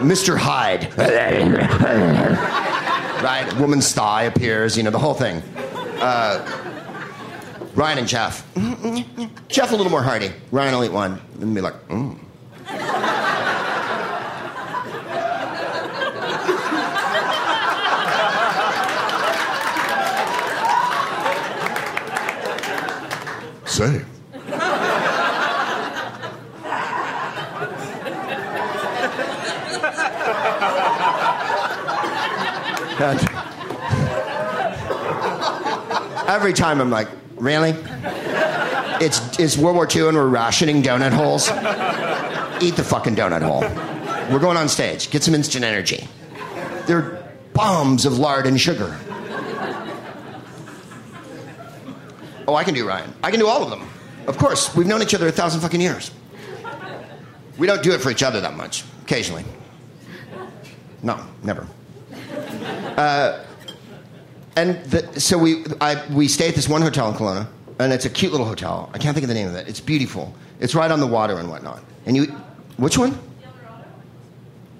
[0.00, 0.36] Mr.
[0.36, 0.92] Hyde.
[3.22, 3.52] right?
[3.58, 5.42] Woman's thigh appears, you know, the whole thing.
[6.00, 6.44] Uh,
[7.74, 8.46] Ryan and Jeff.
[9.48, 10.30] Jeff a little more hearty.
[10.50, 12.18] Ryan will eat one and be like, mm.
[23.66, 24.04] Say.
[33.02, 33.18] And
[36.28, 37.08] every time I'm like,
[37.42, 37.74] really?
[39.04, 41.48] It's, it's World War II and we're rationing donut holes?
[42.62, 43.62] Eat the fucking donut hole.
[44.32, 45.10] We're going on stage.
[45.10, 46.06] Get some instant energy.
[46.86, 48.96] They're bombs of lard and sugar.
[52.46, 53.12] Oh, I can do Ryan.
[53.22, 53.88] I can do all of them.
[54.26, 56.12] Of course, we've known each other a thousand fucking years.
[57.58, 58.84] We don't do it for each other that much.
[59.02, 59.44] Occasionally.
[61.02, 61.66] No, never.
[62.96, 63.44] Uh,
[64.56, 67.46] and the, so we, I, we stay at this one hotel in Kelowna,
[67.78, 68.90] and it's a cute little hotel.
[68.92, 69.66] I can't think of the name of it.
[69.68, 70.34] It's beautiful.
[70.60, 71.82] It's right on the water and whatnot.
[72.06, 72.24] And you,
[72.76, 73.18] which one?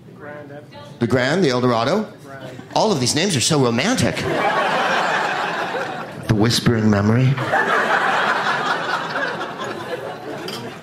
[0.06, 0.50] The Grand.
[0.98, 2.12] The Grand, the El Dorado.
[2.24, 2.54] Right.
[2.74, 4.16] All of these names are so romantic.
[6.28, 7.26] the Whispering Memory.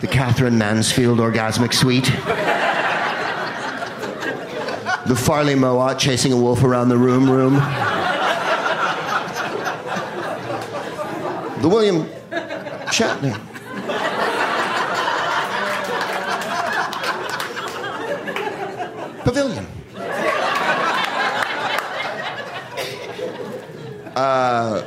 [0.02, 2.12] The Katherine Mansfield Orgasmic Suite.
[5.08, 7.56] The Farley Mowat chasing a wolf around the room room.
[11.62, 12.06] The William
[12.89, 13.38] Shatner.
[19.24, 19.65] Pavilion.
[24.15, 24.84] Uh,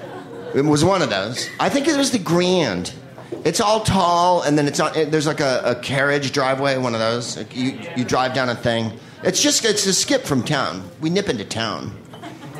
[0.54, 1.48] it was one of those.
[1.60, 2.94] I think it was the Grand.
[3.44, 4.92] It's all tall, and then it's on.
[5.10, 7.36] There's like a, a carriage driveway, one of those.
[7.36, 8.92] Like you you drive down a thing.
[9.24, 10.88] It's just it's a skip from town.
[11.00, 11.96] We nip into town,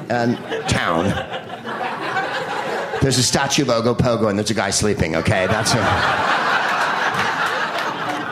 [0.09, 0.37] and
[0.69, 1.07] town.
[3.03, 5.17] There's a statue of Ogopogo, and there's a guy sleeping.
[5.17, 5.81] Okay, that's it.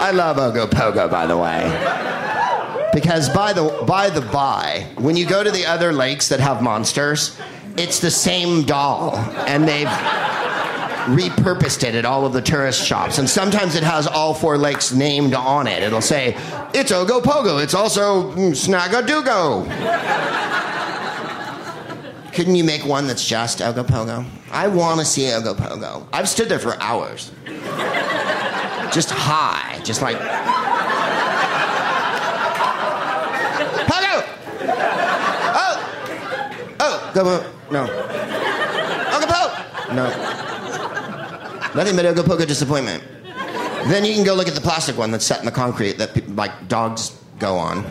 [0.02, 1.68] I love Ogopogo, by the way.
[2.94, 6.62] Because by the by the by, when you go to the other lakes that have
[6.62, 7.36] monsters,
[7.76, 9.88] it's the same doll, and they've
[11.06, 13.18] repurposed it at all of the tourist shops.
[13.18, 15.82] And sometimes it has all four lakes named on it.
[15.82, 16.36] It'll say,
[16.74, 17.60] "It's Ogopogo.
[17.62, 19.66] It's also Snagadugo."
[22.32, 24.24] Couldn't you make one that's just Ogopogo?
[24.50, 26.06] I want to see Ogopogo.
[26.12, 27.30] I've stood there for hours,
[28.92, 30.16] just high, just like.
[33.86, 34.24] Pogo!
[35.54, 35.76] Oh!
[36.80, 37.24] Oh, go,
[37.70, 37.86] no.
[39.14, 39.94] Ogopogo!
[39.94, 40.08] No.
[41.74, 43.04] Nothing but Ogopogo disappointment.
[43.86, 46.12] Then you can go look at the plastic one that's set in the concrete that
[46.12, 47.84] pe- like dogs go on.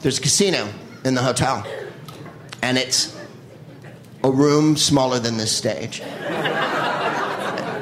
[0.00, 0.68] There's a casino
[1.04, 1.64] in the hotel,
[2.60, 3.16] and it's
[4.24, 6.00] a room smaller than this stage.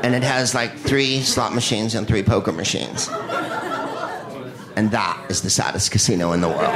[0.03, 3.09] And it has like three slot machines and three poker machines.
[4.77, 6.75] And that is the saddest casino in the world.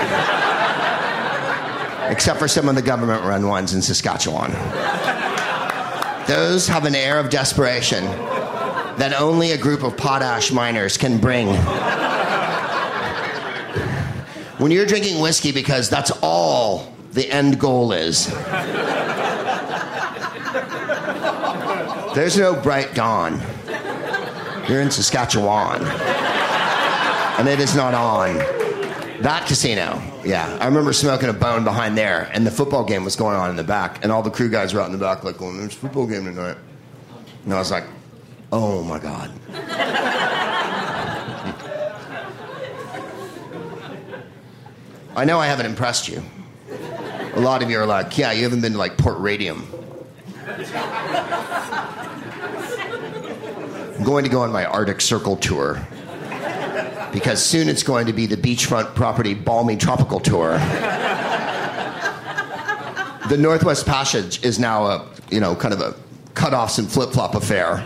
[2.10, 4.52] Except for some of the government run ones in Saskatchewan.
[6.26, 8.04] Those have an air of desperation
[8.96, 11.48] that only a group of potash miners can bring.
[14.58, 18.26] When you're drinking whiskey because that's all the end goal is.
[22.14, 23.40] There's no bright dawn.
[24.68, 25.82] You're in Saskatchewan.
[27.38, 28.36] And it is not on.
[29.22, 30.58] That casino, yeah.
[30.60, 33.56] I remember smoking a bone behind there, and the football game was going on in
[33.56, 35.72] the back, and all the crew guys were out in the back, like, going, there's
[35.72, 36.56] a football game tonight.
[37.44, 37.84] And I was like,
[38.52, 39.30] oh my God.
[45.16, 46.22] I know I haven't impressed you.
[47.34, 49.66] A lot of you are like, yeah, you haven't been to like Port Radium.
[53.96, 55.84] I'm going to go on my Arctic Circle tour
[57.12, 60.58] because soon it's going to be the beachfront property balmy tropical tour.
[63.28, 65.94] the Northwest Passage is now a, you know, kind of a
[66.34, 67.84] cutoffs and flip flop affair.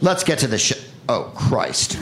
[0.00, 0.76] Let's get to the show.
[1.08, 1.98] Oh, Christ.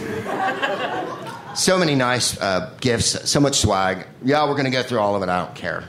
[1.57, 4.07] So many nice uh, gifts, so much swag.
[4.25, 5.29] Yeah, we're going to go through all of it.
[5.29, 5.85] I don't care.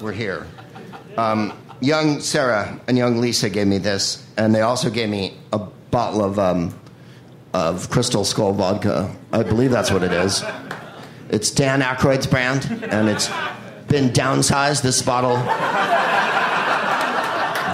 [0.00, 0.46] We're here.
[1.16, 5.58] Um, young Sarah and young Lisa gave me this, and they also gave me a
[5.58, 6.78] bottle of um,
[7.54, 9.10] of Crystal Skull vodka.
[9.32, 10.44] I believe that's what it is.
[11.30, 13.28] It's Dan Aykroyd's brand, and it's
[13.88, 14.82] been downsized.
[14.82, 15.36] This bottle,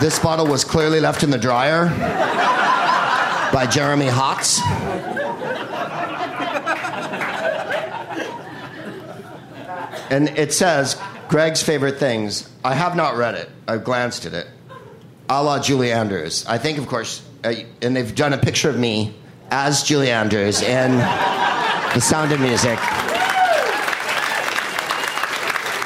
[0.00, 1.88] this bottle was clearly left in the dryer
[3.52, 4.60] by Jeremy Hotz.
[10.10, 11.00] And it says
[11.32, 12.46] Greg's favorite things.
[12.62, 13.48] I have not read it.
[13.66, 14.46] I've glanced at it.
[15.30, 16.44] A la Julie Andrews.
[16.46, 19.14] I think, of course, uh, and they've done a picture of me
[19.50, 22.78] as Julie Andrews in The Sound of Music.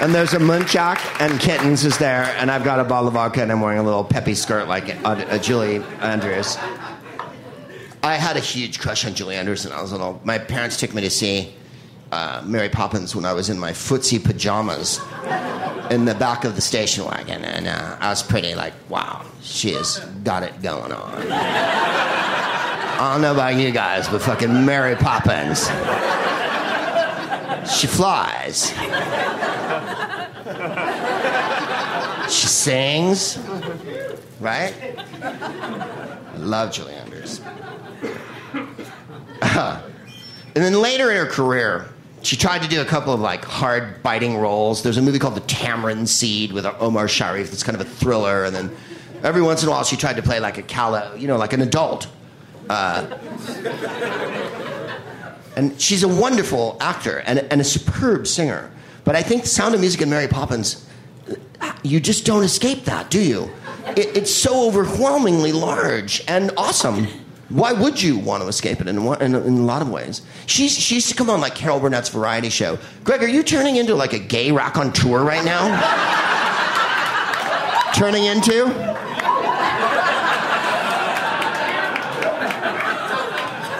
[0.03, 3.41] And there's a Munchak and Kittens is there, and I've got a bottle of vodka,
[3.41, 6.57] and I'm wearing a little peppy skirt like a, a Julie Andrews.
[8.03, 10.21] I had a huge crush on Julie Andrews when I was little.
[10.25, 11.55] My parents took me to see
[12.11, 15.01] uh, Mary Poppins when I was in my footsie pajamas
[15.91, 19.73] in the back of the station wagon, and uh, I was pretty like, wow, she
[19.73, 21.27] has got it going on.
[22.99, 25.67] I don't know about you guys, but fucking Mary Poppins,
[27.71, 28.73] she flies.
[32.31, 33.39] She sings,
[34.41, 34.75] right?
[36.39, 37.41] Love Julie Andrews.
[39.43, 39.83] and
[40.55, 41.89] then later in her career,
[42.27, 44.83] she tried to do a couple of like hard biting roles.
[44.83, 48.45] There's a movie called The Tamarind Seed with Omar Sharif that's kind of a thriller,
[48.45, 48.77] and then
[49.23, 51.53] every once in a while she tried to play like a calla, you know, like
[51.53, 52.09] an adult.
[52.69, 53.17] Uh,
[55.57, 58.71] and she's a wonderful actor and, and a superb singer.
[59.05, 60.85] But I think The Sound of Music and Mary Poppins,
[61.85, 63.51] you just don't escape that, do you?
[63.97, 67.07] It, it's so overwhelmingly large and awesome.
[67.49, 70.23] Why would you want to escape it in, one- in, in a lot of ways?
[70.47, 72.77] She's, she used to come on like Carol Burnett's variety show.
[73.05, 75.67] Greg, are you turning into like a gay rock on tour right now?
[77.95, 78.67] turning into?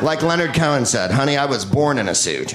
[0.03, 2.53] Like Leonard Cohen said, honey, I was born in a suit.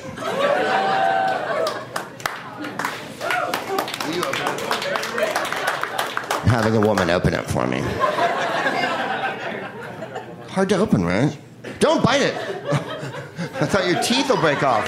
[6.47, 7.81] Having a woman open it for me.
[10.51, 11.37] Hard to open, right?
[11.79, 12.33] Don't bite it.
[12.73, 14.85] I thought your teeth will break off.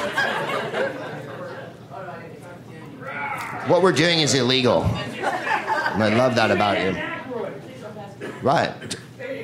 [3.69, 4.83] What we're doing is illegal.
[4.83, 8.29] And I love that about you.
[8.41, 8.73] Right.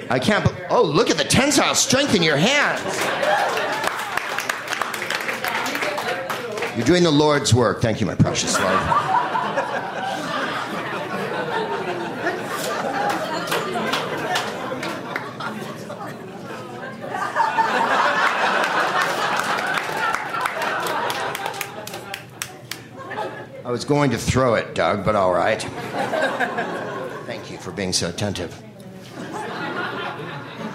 [0.09, 0.43] I can't.
[0.43, 2.81] be- Oh, look at the tensile strength in your hands.
[6.77, 7.81] You're doing the Lord's work.
[7.81, 9.18] Thank you, my precious love.
[23.69, 25.61] I was going to throw it, Doug, but all right.
[27.27, 28.59] Thank you for being so attentive.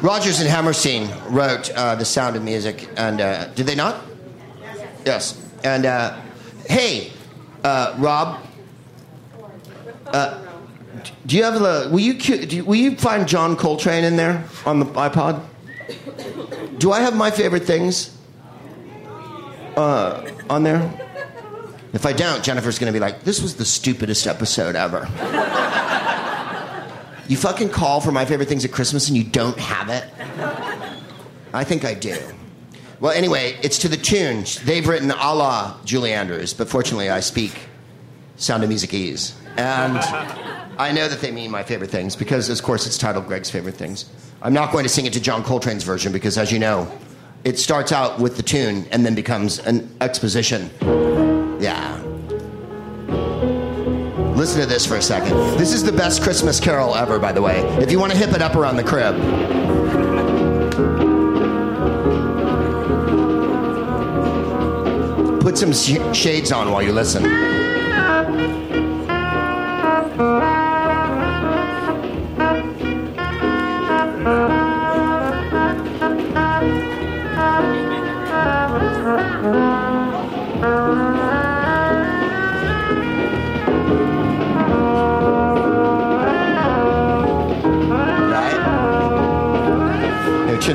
[0.01, 4.01] Rodgers and Hammerstein wrote uh, The Sound of Music, and uh, did they not?
[5.05, 5.45] Yes.
[5.65, 6.21] And uh,
[6.69, 7.11] hey,
[7.65, 8.47] uh, Rob,
[10.07, 10.47] uh,
[11.27, 11.89] do you have the?
[11.91, 15.43] Will you, you will you find John Coltrane in there on the iPod?
[16.79, 18.17] Do I have my favorite things
[19.77, 21.01] uh, on there?
[21.95, 25.09] If I don't, Jennifer's going to be like, "This was the stupidest episode ever."
[27.27, 30.05] You fucking call for my favorite things at Christmas and you don't have it?
[31.55, 32.19] I think I do.
[33.01, 34.45] Well, anyway, it's to the tune.
[34.65, 37.53] They've written a la Julie Andrews, but fortunately I speak
[38.37, 39.35] Sound of Music ease.
[39.57, 39.97] And
[40.79, 43.77] I know that they mean my favorite things because, of course, it's titled Greg's Favorite
[43.77, 44.07] Things.
[44.43, 46.91] I'm not going to sing it to John Coltrane's version because, as you know,
[47.45, 50.71] it starts out with the tune and then becomes an exposition.
[51.65, 51.97] Yeah.
[54.37, 55.35] Listen to this for a second.
[55.57, 57.61] This is the best Christmas carol ever, by the way.
[57.79, 59.15] If you want to hip it up around the crib.
[65.41, 67.25] Put some sh- shades on while you listen.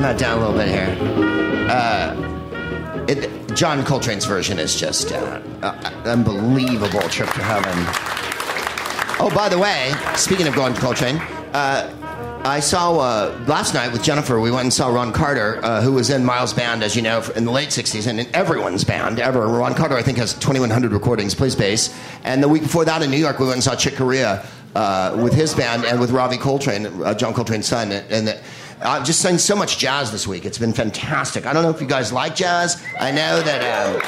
[0.10, 0.98] Turn that down a little bit here.
[1.70, 7.76] Uh, it, John Coltrane's version is just uh, uh, unbelievable trip to heaven.
[9.20, 11.18] Oh, by the way, speaking of going to Coltrane,
[11.54, 14.40] uh, I saw uh, last night with Jennifer.
[14.40, 17.22] We went and saw Ron Carter, uh, who was in Miles' band, as you know,
[17.36, 19.48] in the late '60s, and in everyone's band ever.
[19.48, 21.96] Ron Carter, I think, has 2,100 recordings, plays bass.
[22.24, 24.44] And the week before that, in New York, we went and saw Chick Corea
[24.74, 28.42] uh, with his band and with Ravi Coltrane, uh, John Coltrane's son, and.
[28.82, 30.46] I've just seen so much jazz this week.
[30.46, 31.46] It's been fantastic.
[31.46, 32.82] I don't know if you guys like jazz.
[33.00, 33.62] I know that.
[33.88, 34.02] Um,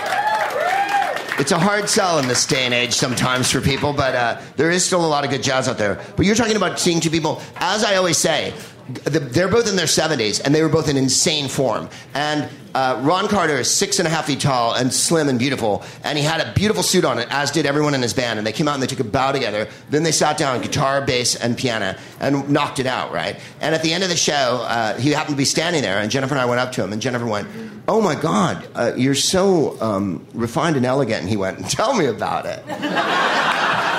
[1.40, 4.70] it's a hard sell in this day and age sometimes for people, but uh, there
[4.70, 6.00] is still a lot of good jazz out there.
[6.16, 8.54] But you're talking about seeing two people, as I always say,
[8.90, 11.90] they're both in their 70s and they were both in insane form.
[12.14, 15.84] And uh, Ron Carter is six and a half feet tall and slim and beautiful,
[16.04, 18.40] and he had a beautiful suit on it, as did everyone in his band.
[18.40, 19.68] And they came out and they took a bow together.
[19.90, 23.38] Then they sat down, guitar, bass, and piano, and knocked it out, right?
[23.60, 26.10] And at the end of the show, uh, he happened to be standing there, and
[26.10, 27.48] Jennifer and I went up to him, and Jennifer went,
[27.88, 32.06] "Oh my God, uh, you're so um, refined and elegant." And he went, "Tell me
[32.06, 32.64] about it."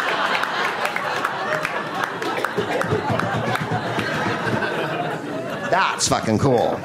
[5.72, 6.78] That's fucking cool.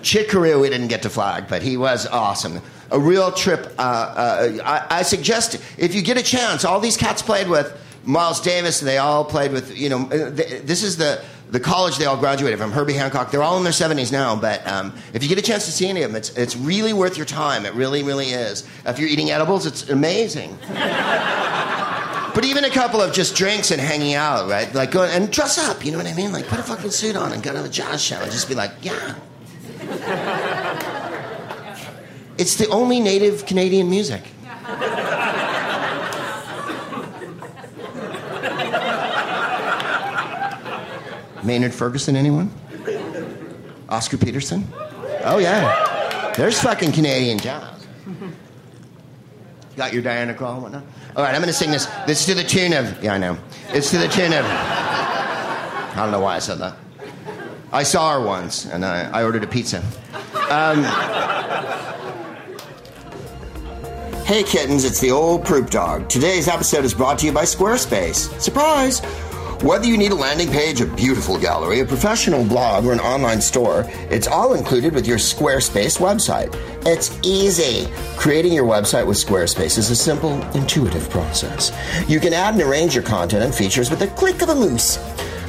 [0.00, 2.60] Chick Corea, we didn't get to flag, but he was awesome.
[2.92, 3.74] A real trip.
[3.76, 7.76] Uh, uh, I, I, suggest if you get a chance, all these cats played with
[8.04, 8.78] Miles Davis.
[8.78, 10.02] They all played with you know.
[10.02, 13.32] Uh, this is the the college they all graduated from, Herbie Hancock.
[13.32, 15.88] They're all in their 70s now, but um, if you get a chance to see
[15.88, 17.66] any of them, it's, it's really worth your time.
[17.66, 18.66] It really, really is.
[18.86, 20.56] If you're eating edibles, it's amazing.
[22.34, 24.72] But even a couple of just drinks and hanging out, right?
[24.74, 26.32] Like, go and dress up, you know what I mean?
[26.32, 28.54] Like, put a fucking suit on and go to the jazz show and just be
[28.54, 29.14] like, yeah,
[32.38, 34.22] it's the only native Canadian music.
[41.44, 42.50] Maynard Ferguson, anyone?
[43.88, 44.66] Oscar Peterson?
[45.24, 46.32] Oh, yeah.
[46.36, 47.81] There's fucking Canadian jazz.
[49.76, 50.84] Got your Diana Krall and whatnot?
[51.16, 51.86] All right, I'm going to sing this.
[52.06, 53.02] This is to the tune of.
[53.02, 53.38] Yeah, I know.
[53.70, 54.44] It's to the tune of.
[54.44, 56.76] I don't know why I said that.
[57.72, 59.82] I saw her once, and I, I ordered a pizza.
[60.50, 60.84] Um,
[64.24, 66.08] hey, kittens, it's the old Proop Dog.
[66.10, 68.38] Today's episode is brought to you by Squarespace.
[68.38, 69.00] Surprise!
[69.62, 73.40] Whether you need a landing page, a beautiful gallery, a professional blog, or an online
[73.40, 76.52] store, it's all included with your Squarespace website.
[76.84, 77.88] It's easy.
[78.16, 81.70] Creating your website with Squarespace is a simple, intuitive process.
[82.08, 84.98] You can add and arrange your content and features with a click of a mouse.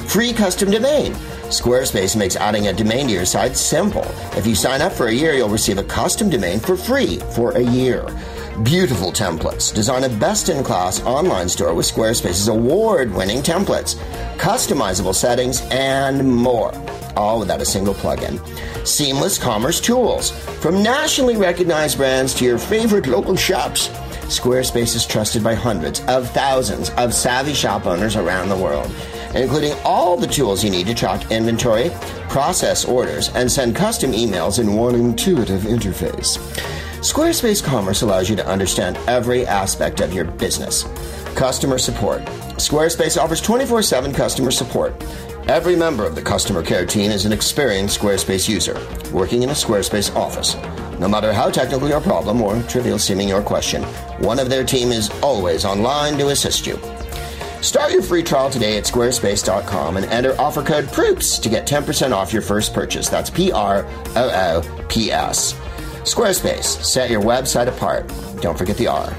[0.06, 1.12] Free custom domain
[1.48, 4.04] Squarespace makes adding a domain to your site simple.
[4.36, 7.50] If you sign up for a year, you'll receive a custom domain for free for
[7.52, 8.06] a year.
[8.62, 9.74] Beautiful templates.
[9.74, 13.96] Design a best in class online store with Squarespace's award winning templates,
[14.36, 16.72] customizable settings, and more.
[17.16, 18.38] All without a single plugin.
[18.86, 20.30] Seamless commerce tools.
[20.60, 23.88] From nationally recognized brands to your favorite local shops.
[24.28, 28.90] Squarespace is trusted by hundreds of thousands of savvy shop owners around the world
[29.34, 31.90] including all the tools you need to track inventory,
[32.28, 36.38] process orders, and send custom emails in one intuitive interface.
[37.04, 40.84] Squarespace Commerce allows you to understand every aspect of your business.
[41.36, 42.22] Customer support.
[42.56, 44.94] Squarespace offers 24 7 customer support.
[45.46, 48.80] Every member of the customer care team is an experienced Squarespace user,
[49.12, 50.54] working in a Squarespace office.
[50.98, 53.82] No matter how technical your problem or trivial seeming your question,
[54.22, 56.80] one of their team is always online to assist you.
[57.60, 62.12] Start your free trial today at squarespace.com and enter offer code PROOPS to get 10%
[62.12, 63.10] off your first purchase.
[63.10, 63.84] That's P R
[64.16, 65.54] O O P S.
[66.04, 68.12] Squarespace, set your website apart.
[68.40, 69.14] Don't forget the R.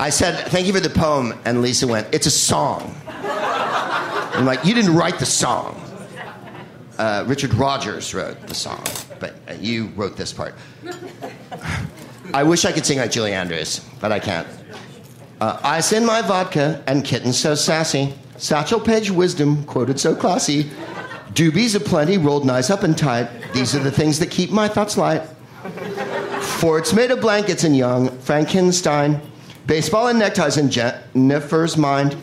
[0.00, 2.94] I said, thank you for the poem, and Lisa went, it's a song.
[3.06, 5.80] I'm like, you didn't write the song.
[6.98, 8.82] Uh, Richard Rodgers wrote the song,
[9.20, 10.54] but uh, you wrote this part.
[12.32, 14.48] I wish I could sing like Julie Andrews, but I can't.
[15.40, 18.14] Uh, ice in my vodka and kittens so sassy.
[18.38, 20.70] Satchel Paige wisdom quoted so classy.
[21.34, 23.28] Doobies aplenty rolled nice up and tight.
[23.54, 25.22] These are the things that keep my thoughts light.
[26.58, 29.20] Forts made of blankets and young Frankenstein.
[29.66, 32.16] Baseball and neckties in Jennifer's mind.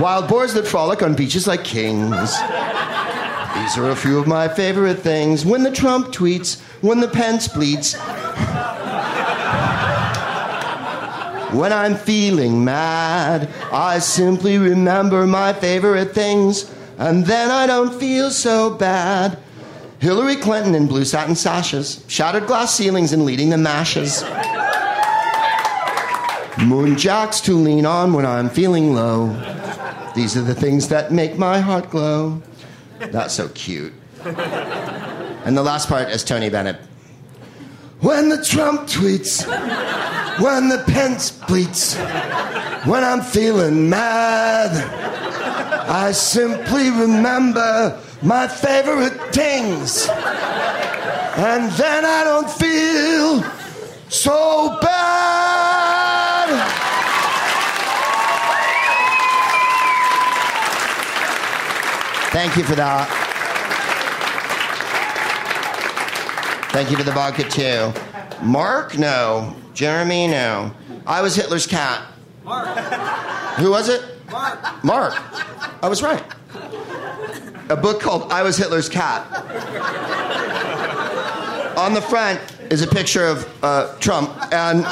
[0.00, 2.10] Wild boars that frolic on beaches like kings.
[2.10, 5.46] These are a few of my favorite things.
[5.46, 7.94] When the Trump tweets, when the Pence bleeds.
[11.54, 18.30] When I'm feeling mad, I simply remember my favorite things, and then I don't feel
[18.30, 19.38] so bad.
[19.98, 24.22] Hillary Clinton in blue satin sashes, shattered glass ceilings and leading the mashes.
[26.56, 29.28] Moonjacks to lean on when I'm feeling low.
[30.14, 32.42] These are the things that make my heart glow.
[32.98, 33.92] That's so cute.
[34.24, 36.76] And the last part is Tony Bennett.
[38.00, 39.46] When the Trump tweets,
[40.42, 41.96] when the Pence bleats,
[42.86, 44.72] when I'm feeling mad,
[45.88, 50.08] I simply remember my favorite things.
[50.08, 53.42] And then I don't feel
[54.08, 55.26] so bad.
[62.32, 63.08] Thank you for that.
[66.72, 67.92] Thank you for the vodka too.
[68.42, 69.56] Mark, no.
[69.72, 70.72] Jeremy, no.
[71.06, 72.02] I was Hitler's cat.
[72.44, 72.66] Mark.
[73.58, 74.02] Who was it?
[74.30, 74.84] Mark.
[74.84, 75.14] Mark.
[75.82, 76.22] I was right.
[77.68, 79.26] A book called I Was Hitler's Cat.
[81.76, 84.84] On the front is a picture of uh, Trump and.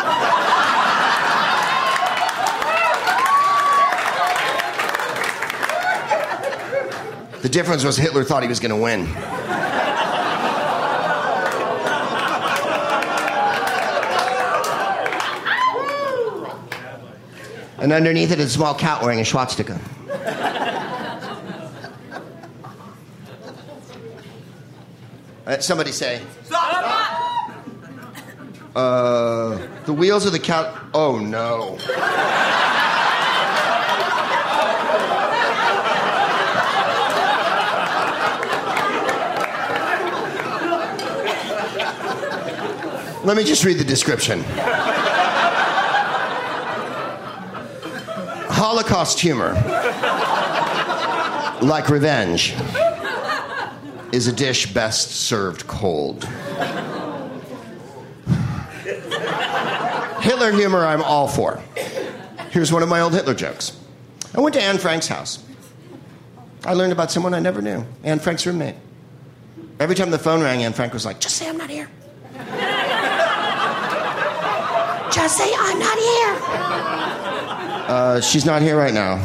[7.43, 9.07] The difference was Hitler thought he was going to win.
[17.79, 19.79] And underneath it is a small cat wearing a swastika.
[25.55, 26.21] Uh, somebody say.
[28.75, 30.75] Uh, the wheels of the cat.
[30.93, 31.79] Oh no.
[43.25, 44.43] Let me just read the description.
[48.49, 49.53] Holocaust humor,
[51.63, 52.55] like revenge,
[54.15, 56.25] is a dish best served cold.
[60.23, 61.61] Hitler humor, I'm all for.
[62.51, 63.77] Here's one of my old Hitler jokes.
[64.33, 65.45] I went to Anne Frank's house.
[66.65, 68.77] I learned about someone I never knew, Anne Frank's roommate.
[69.81, 71.89] Every time the phone rang, Anne Frank was like, just say I'm not here.
[75.13, 76.39] just say I'm not here.
[77.87, 79.19] Uh, she's not here right now.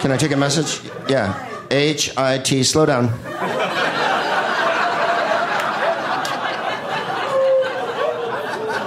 [0.00, 0.88] Can I take a message?
[1.08, 1.46] Yeah.
[1.70, 3.12] H I T, slow down.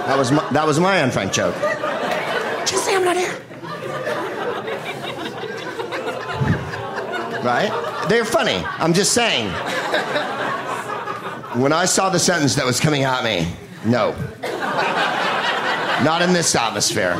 [0.06, 1.54] That was my, that was my Anne Frank joke.
[2.66, 3.32] Just say I'm not here.
[7.42, 8.06] Right?
[8.08, 8.62] They're funny.
[8.78, 9.48] I'm just saying.
[11.60, 13.46] When I saw the sentence that was coming at me,
[13.84, 14.12] no.
[16.02, 17.14] Not in this atmosphere.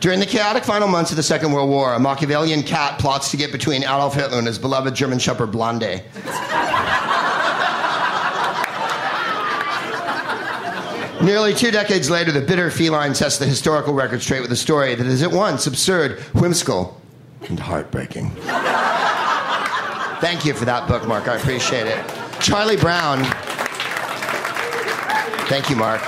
[0.00, 3.36] During the chaotic final months of the Second World War, a Machiavellian cat plots to
[3.36, 6.02] get between Adolf Hitler and his beloved German Shepherd Blonde.
[11.22, 14.96] Nearly two decades later, the bitter feline sets the historical record straight with a story
[14.96, 17.00] that is at once absurd, whimsical,
[17.48, 18.30] and heartbreaking.
[20.20, 21.28] Thank you for that book, Mark.
[21.28, 22.04] I appreciate it.
[22.40, 23.22] Charlie Brown.
[25.48, 26.00] Thank you, Mark.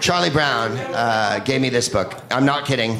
[0.00, 2.20] Charlie Brown uh, gave me this book.
[2.30, 2.98] I'm not kidding.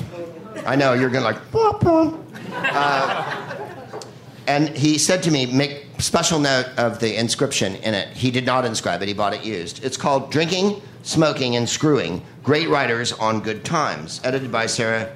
[0.67, 1.51] I know you're gonna like.
[1.51, 2.17] "Blah, blah."
[2.53, 4.01] Uh,
[4.47, 8.09] and he said to me, make special note of the inscription in it.
[8.17, 9.85] He did not inscribe it, he bought it used.
[9.85, 15.13] It's called Drinking, Smoking, and Screwing Great Writers on Good Times, edited by Sara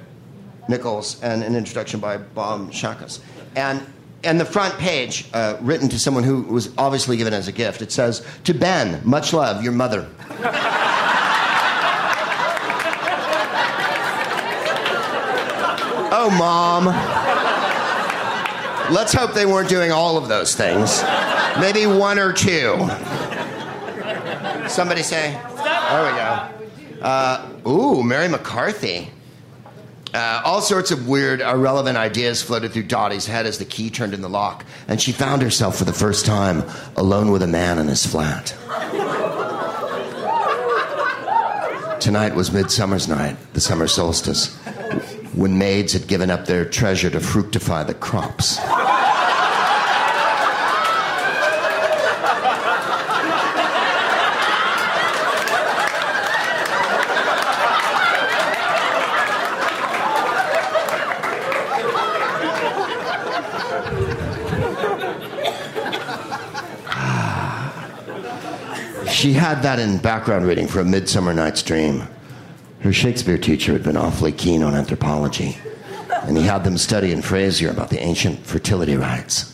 [0.67, 3.19] Nickles and an introduction by Bob Shakas.
[3.55, 3.85] And
[4.23, 7.81] and the front page, uh, written to someone who was obviously given as a gift,
[7.81, 10.09] it says, To Ben, much love, your mother.
[16.11, 17.28] oh, mom.
[18.91, 21.03] Let's hope they weren't doing all of those things.
[21.59, 22.75] Maybe one or two.
[24.67, 25.39] Somebody say.
[25.89, 26.49] There we go.
[27.01, 29.09] Uh, ooh, Mary McCarthy.
[30.13, 34.15] Uh, all sorts of weird, irrelevant ideas floated through Dottie's head as the key turned
[34.15, 36.63] in the lock, and she found herself for the first time
[36.97, 38.55] alone with a man in his flat.
[41.99, 44.57] Tonight was Midsummer's Night, the summer solstice,
[45.33, 48.57] when maids had given up their treasure to fructify the crops.
[48.61, 48.99] Ah.
[69.11, 72.07] She had that in background reading for A Midsummer Night's Dream.
[72.81, 75.57] Her Shakespeare teacher had been awfully keen on anthropology,
[76.23, 79.53] and he had them study in Frazer about the ancient fertility rites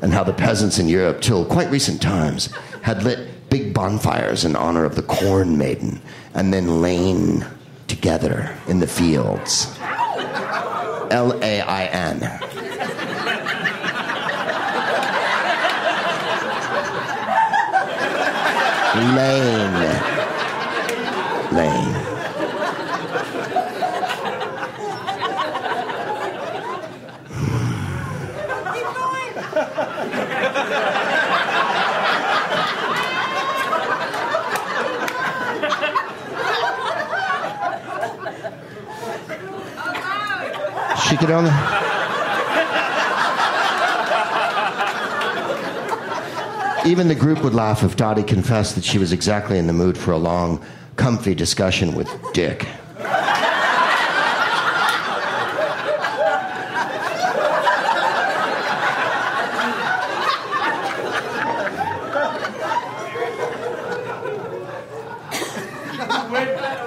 [0.00, 2.48] and how the peasants in Europe, till quite recent times,
[2.80, 6.00] had lit big bonfires in honor of the corn maiden
[6.34, 7.44] and then lain
[7.88, 9.78] together in the fields.
[11.10, 12.20] L A I N.
[19.14, 19.72] Lane.
[21.52, 22.11] Lane.
[41.12, 41.50] She could only.
[46.90, 49.98] Even the group would laugh if Dottie confessed that she was exactly in the mood
[49.98, 50.64] for a long,
[50.96, 52.62] comfy discussion with Dick.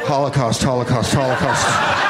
[0.08, 2.05] Holocaust, Holocaust, Holocaust.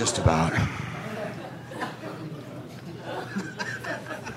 [0.00, 0.54] Just about.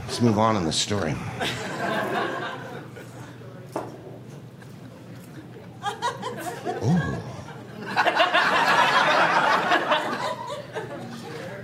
[0.02, 1.16] Let's move on in the story.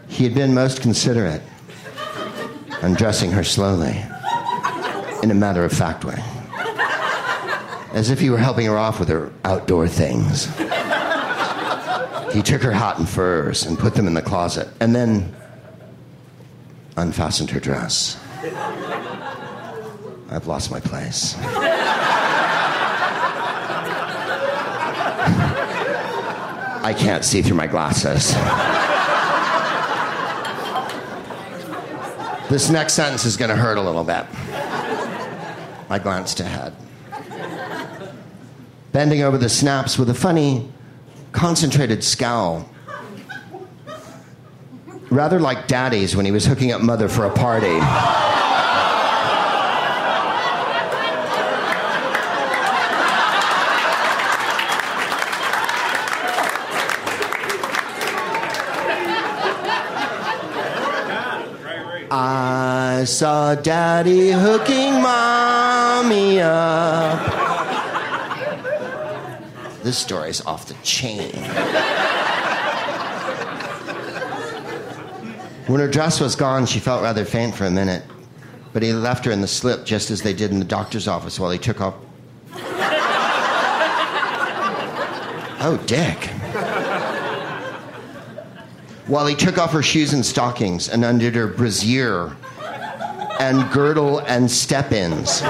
[0.07, 1.41] He had been most considerate,
[2.81, 4.01] undressing her slowly,
[5.23, 6.23] in a matter of fact way,
[7.91, 10.47] as if he were helping her off with her outdoor things.
[12.33, 15.35] He took her hat and furs and put them in the closet, and then
[16.95, 18.19] unfastened her dress.
[20.31, 21.35] I've lost my place.
[26.81, 28.33] I can't see through my glasses.
[32.49, 34.25] This next sentence is going to hurt a little bit.
[35.89, 36.73] I glanced ahead.
[38.91, 40.71] Bending over the snaps with a funny,
[41.39, 42.69] concentrated scowl.
[45.09, 47.79] Rather like Daddy's when he was hooking up Mother for a party.
[62.11, 67.38] I saw Daddy hooking Mommy up.
[69.89, 71.33] This story's off the chain.
[75.65, 78.03] When her dress was gone, she felt rather faint for a minute,
[78.71, 81.39] but he left her in the slip just as they did in the doctor's office
[81.39, 81.95] while he took off.
[85.59, 86.23] Oh, Dick.
[89.07, 92.35] While he took off her shoes and stockings and undid her brassiere
[93.39, 95.41] and girdle and step ins.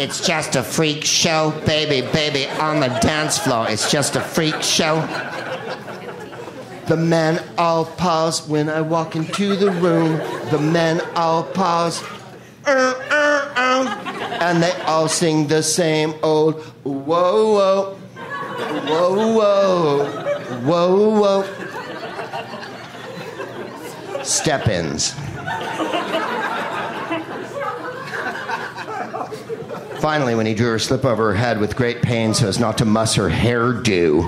[0.00, 3.66] It's just a freak show, baby, baby, on the dance floor.
[3.68, 4.96] It's just a freak show.
[6.86, 10.16] The men all pause when I walk into the room.
[10.50, 12.02] The men all pause.
[12.64, 14.38] Uh, uh, uh.
[14.40, 17.94] And they all sing the same old whoa, whoa,
[18.88, 20.06] whoa, whoa,
[20.64, 21.44] whoa,
[24.14, 24.22] whoa.
[24.22, 25.14] Step ins.
[30.00, 32.78] Finally, when he drew her slip over her head with great pain so as not
[32.78, 34.22] to muss her hairdo,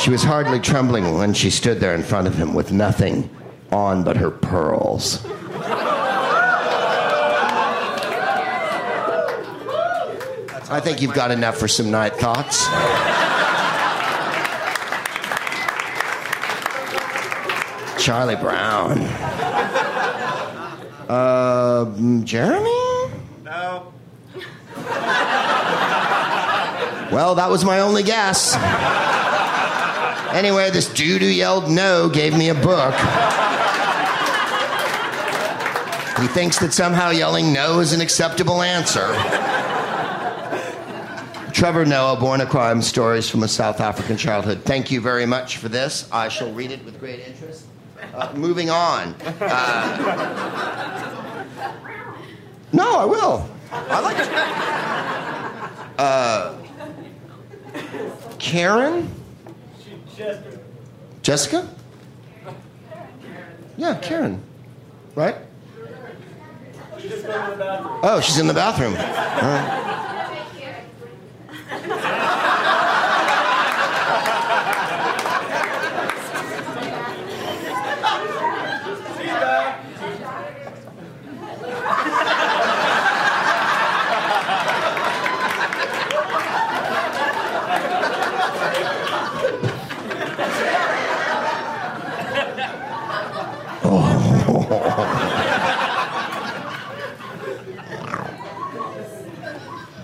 [0.00, 3.30] she was hardly trembling when she stood there in front of him with nothing
[3.70, 5.24] on but her pearls.
[10.72, 12.66] I think you've got enough for some night thoughts.
[18.02, 18.98] Charlie Brown.
[21.10, 21.86] Uh,
[22.22, 22.70] Jeremy?
[23.42, 23.92] No.
[27.10, 28.54] Well, that was my only guess.
[30.32, 32.94] Anyway, this dude who yelled no gave me a book.
[36.20, 39.08] He thinks that somehow yelling no is an acceptable answer.
[41.52, 44.62] Trevor Noah, Born a Crime Stories from a South African Childhood.
[44.62, 46.08] Thank you very much for this.
[46.12, 47.66] I shall read it with great interest.
[48.14, 49.14] Uh, moving on.
[49.40, 50.79] Uh,
[52.72, 53.48] no, I will.
[53.72, 54.28] I like it.
[55.98, 56.56] Uh,
[58.38, 59.08] Karen?
[61.22, 61.68] Jessica?
[63.76, 64.42] Yeah, Karen.
[65.14, 65.36] Right?
[68.02, 68.94] Oh, she's in the bathroom.
[68.94, 69.80] All right.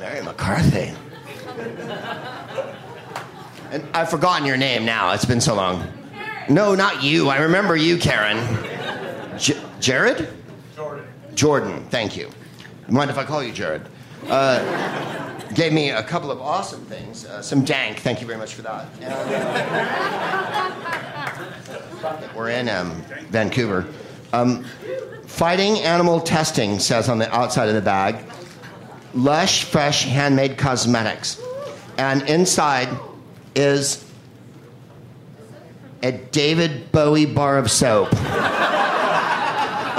[0.01, 0.93] Mary McCarthy.
[3.66, 5.12] And I've forgotten your name now.
[5.12, 5.87] It's been so long.
[6.49, 7.29] No, not you.
[7.29, 8.39] I remember you, Karen.
[9.39, 10.29] J- Jared?
[10.74, 11.07] Jordan.
[11.35, 12.31] Jordan, thank you.
[12.89, 13.83] Mind if I call you Jared?
[14.29, 14.61] Uh,
[15.55, 17.24] gave me a couple of awesome things.
[17.27, 18.87] Uh, some dank, thank you very much for that.
[19.01, 19.14] And,
[22.37, 23.87] we're in um, Vancouver.
[24.33, 24.64] Um,
[25.27, 28.24] fighting animal testing says on the outside of the bag
[29.16, 31.41] lush, fresh, handmade cosmetics.
[31.99, 32.89] And inside
[33.57, 34.05] is
[36.03, 38.11] a David Bowie bar of soap.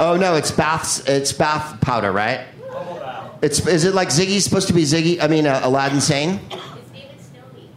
[0.00, 1.08] Oh no, it's bath.
[1.08, 2.46] It's bath powder, right?
[3.42, 5.20] It's is it like Ziggy's supposed to be Ziggy?
[5.20, 6.40] I mean, uh, Aladdin Sane.
[6.50, 6.60] It's
[6.92, 7.68] David Snowy.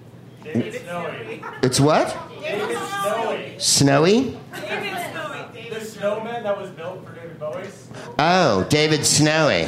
[0.44, 1.44] David Snowy.
[1.64, 2.18] It's what?
[2.42, 3.56] David Snowy.
[3.58, 4.38] Snowy.
[5.72, 7.68] The snowman that was built for David Bowie.
[8.20, 9.68] Oh, David Snowy.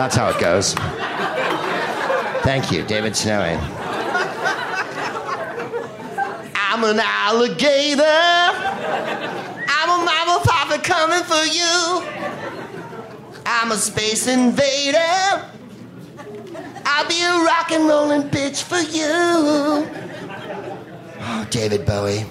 [0.00, 0.72] That's how it goes.
[2.42, 3.58] Thank you, David Snowy.
[6.54, 8.02] I'm an alligator.
[9.68, 12.02] I'm a mama papa coming for you.
[13.44, 14.96] I'm a space invader.
[16.86, 19.86] I'll be a rock and rolling bitch for you.
[21.20, 22.24] Oh, David Bowie.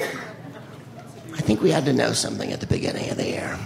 [0.00, 3.56] I think we had to know something at the beginning of the year.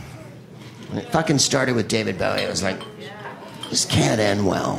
[0.91, 2.83] When it fucking started with David Bowie, it was like,
[3.71, 4.77] this can't end well.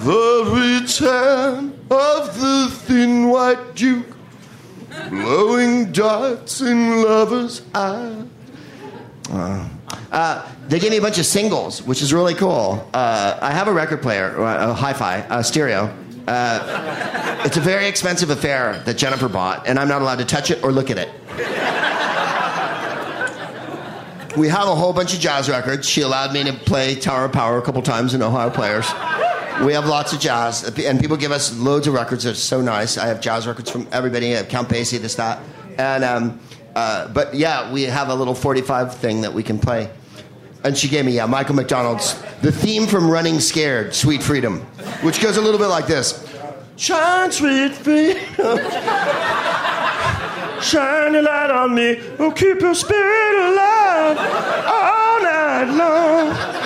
[0.00, 4.16] the return of the thin white duke,
[5.10, 8.24] blowing darts in lovers' eyes.
[10.12, 12.88] Uh, they gave me a bunch of singles, which is really cool.
[12.92, 15.94] Uh, I have a record player, uh, a hi-fi, a stereo.
[16.26, 20.50] Uh, it's a very expensive affair that Jennifer bought, and I'm not allowed to touch
[20.50, 21.10] it or look at it.
[24.36, 25.88] We have a whole bunch of jazz records.
[25.88, 28.86] She allowed me to play Tower of Power a couple times in Ohio Players.
[29.64, 32.24] We have lots of jazz, and people give us loads of records.
[32.24, 32.96] It's so nice.
[32.96, 34.32] I have jazz records from everybody.
[34.32, 35.40] I have Count Basie, this, that,
[35.78, 36.40] and um,
[36.74, 39.90] uh, but yeah, we have a little 45 thing that we can play.
[40.62, 44.60] And she gave me, yeah, Michael McDonald's, the theme from Running Scared, Sweet Freedom,
[45.02, 46.26] which goes a little bit like this
[46.76, 48.20] Shine, sweet freedom.
[50.62, 52.00] Shine your light on me.
[52.18, 54.18] Oh, keep your spirit alive
[54.66, 56.59] all night long.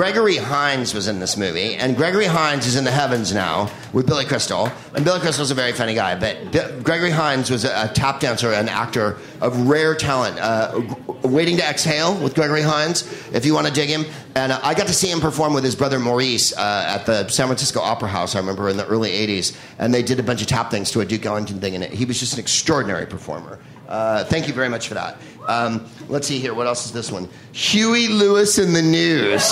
[0.00, 4.06] Gregory Hines was in this movie, and Gregory Hines is in the heavens now with
[4.06, 4.72] Billy Crystal.
[4.94, 8.50] And Billy Crystal's a very funny guy, but Gregory Hines was a, a tap dancer,
[8.50, 10.38] an actor of rare talent.
[10.38, 10.80] Uh,
[11.22, 13.02] Waiting to Exhale with Gregory Hines,
[13.34, 14.06] if you want to dig him.
[14.34, 17.28] And uh, I got to see him perform with his brother Maurice uh, at the
[17.28, 19.54] San Francisco Opera House, I remember, in the early 80s.
[19.78, 22.06] And they did a bunch of tap things to a Duke Ellington thing, and he
[22.06, 23.58] was just an extraordinary performer.
[23.86, 25.18] Uh, thank you very much for that.
[25.50, 26.54] Um, let's see here.
[26.54, 27.28] What else is this one?
[27.50, 29.50] Huey Lewis in the news.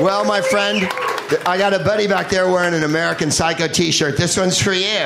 [0.00, 0.88] Well, my friend,
[1.46, 4.16] I got a buddy back there wearing an American Psycho T-shirt.
[4.16, 5.04] This one's for you.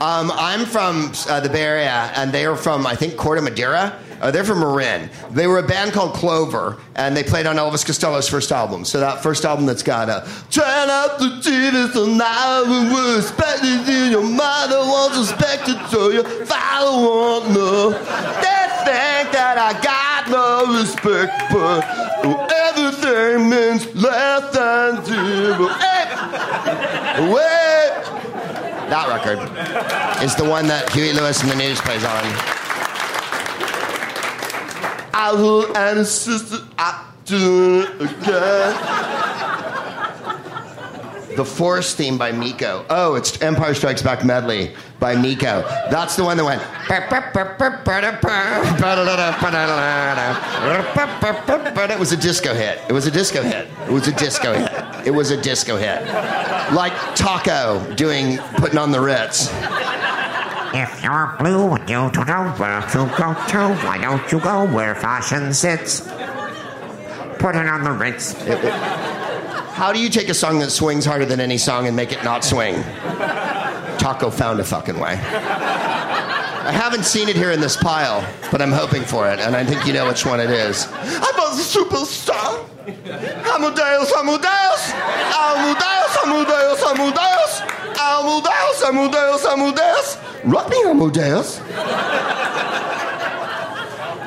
[0.00, 3.98] Um, I'm from uh, the Bay Area, and they are from, I think, Corte Madera.
[4.20, 5.10] Uh, they're from Marin.
[5.30, 8.84] They were a band called Clover, and they played on Elvis Costello's first album.
[8.84, 13.88] So that first album that's got a turn up the TV so now we're expected
[13.88, 17.90] in your mother wants respected so your father won't know.
[17.90, 21.84] They think that I got no respect, but
[22.52, 25.68] everything means less than zero.
[25.68, 27.76] Hey, wait.
[28.88, 32.65] That record is the one that Huey Lewis in the News plays on.
[35.18, 35.72] I will it
[38.02, 38.76] again.
[41.36, 42.84] The Forest theme by Meco.
[42.90, 45.62] Oh, it's Empire Strikes Back medley by Meco.
[45.90, 46.60] That's the one that went.
[51.90, 52.78] It was a disco hit.
[52.86, 53.68] It was a disco hit.
[53.88, 55.06] It was a disco hit.
[55.06, 56.04] It was a disco hit.
[56.74, 59.50] Like Taco doing putting on the Ritz.
[60.78, 64.70] If you're blue and you don't know where to go to, why don't you go
[64.70, 66.02] where fashion sits?
[67.38, 68.34] Put it on the Ritz.
[69.72, 72.22] How do you take a song that swings harder than any song and make it
[72.24, 72.74] not swing?
[73.96, 75.12] Taco found a fucking way.
[75.12, 78.22] I haven't seen it here in this pile,
[78.52, 80.86] but I'm hoping for it, and I think you know which one it is.
[80.92, 82.68] I'm a superstar.
[82.86, 84.92] Amadeus, Amadeus,
[85.40, 87.62] Amadeus, Amadeus, Amadeus,
[87.98, 90.25] Amadeus, Amadeus, Amadeus.
[90.70, 91.58] Me, Amadeus.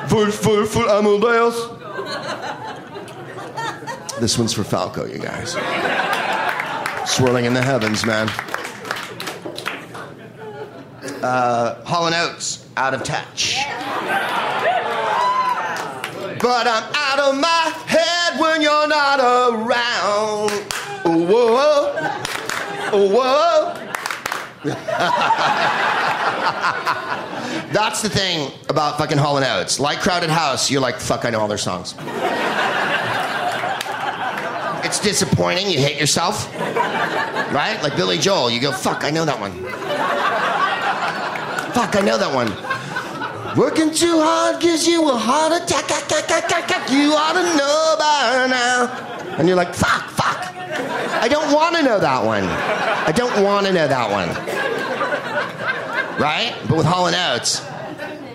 [0.08, 1.80] Full, full, full, Amadeus.
[4.20, 5.52] This one's for Falco, you guys.
[7.10, 8.28] Swirling in the heavens, man.
[11.22, 12.06] Uh, Hall
[12.76, 13.56] out of touch.
[16.40, 20.50] But I'm out of my head when you're not around.
[21.04, 22.10] Whoa,
[22.92, 23.76] whoa.
[27.72, 29.78] That's the thing about fucking Hall and Oates.
[29.78, 31.94] Like Crowded House, you're like, fuck, I know all their songs.
[34.84, 35.70] it's disappointing.
[35.70, 37.78] You hate yourself, right?
[37.82, 39.52] Like Billy Joel, you go, fuck, I know that one.
[41.72, 42.48] Fuck, I know that one.
[43.56, 45.88] Working too hard gives you a heart attack.
[46.90, 49.36] You ought to know by now.
[49.38, 50.54] And you're like, fuck, fuck.
[51.22, 52.44] I don't want to know that one.
[52.44, 54.28] I don't want to know that one.
[56.20, 56.54] Right?
[56.68, 57.62] But with Hall Oates,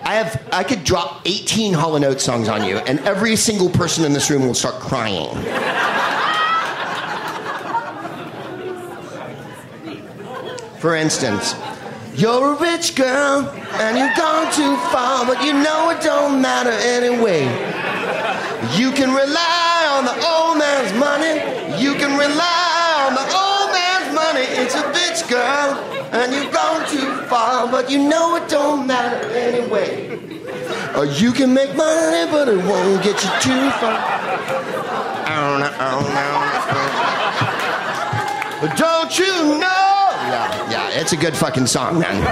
[0.02, 4.04] I have I could drop 18 Hall Oates songs on you, and every single person
[4.04, 5.28] in this room will start crying.
[10.80, 11.54] For instance,
[12.16, 16.70] you're a rich girl and you've gone too far, but you know it don't matter
[16.70, 17.44] anyway.
[18.76, 21.38] You can rely on the old man's money.
[21.80, 24.46] You can rely on the old man's money.
[24.60, 26.45] It's a bitch girl and too
[27.28, 30.18] far, but you know it don't matter anyway.
[30.96, 34.16] Or you can make money, but it won't get you too far.
[38.60, 40.08] But don't you know?
[40.28, 42.22] Yeah, yeah, it's a good fucking song, man.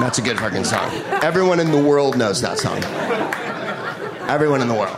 [0.00, 0.90] That's a good fucking song.
[1.22, 2.82] Everyone in the world knows that song.
[4.30, 4.96] Everyone in the world.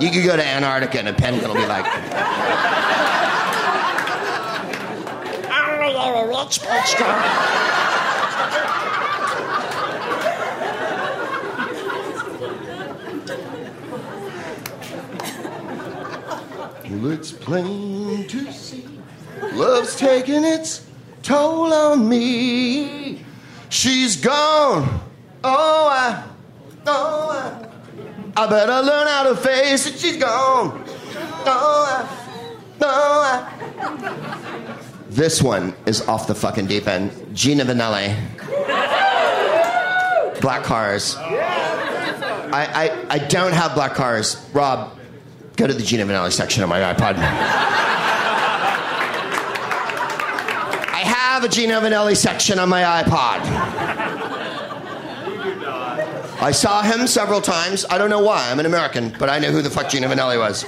[0.00, 1.84] You could go to Antarctica and a penguin will be like,
[6.02, 6.30] Oh, you're a.
[17.02, 18.86] Well, it's plain to see
[19.52, 20.86] love's taking its
[21.22, 23.22] toll on me.
[23.68, 25.00] She's gone.
[25.44, 26.24] Oh, I,
[26.86, 29.98] oh, I, I better learn how to face it.
[29.98, 30.82] She's gone.
[31.46, 32.06] Oh, I,
[32.80, 33.46] oh, I.
[33.82, 37.10] Oh, This one is off the fucking deep end.
[37.34, 38.14] Gino Vannelli.
[40.40, 41.16] Black cars.
[41.16, 44.36] I, I, I don't have black cars.
[44.52, 44.96] Rob,
[45.56, 47.16] go to the Gino Vannelli section of my iPod.
[50.86, 53.40] I have a Gino Vannelli section on my iPod.
[56.40, 57.84] I saw him several times.
[57.90, 58.48] I don't know why.
[58.48, 60.64] I'm an American, but I know who the fuck Gino Vannelli was.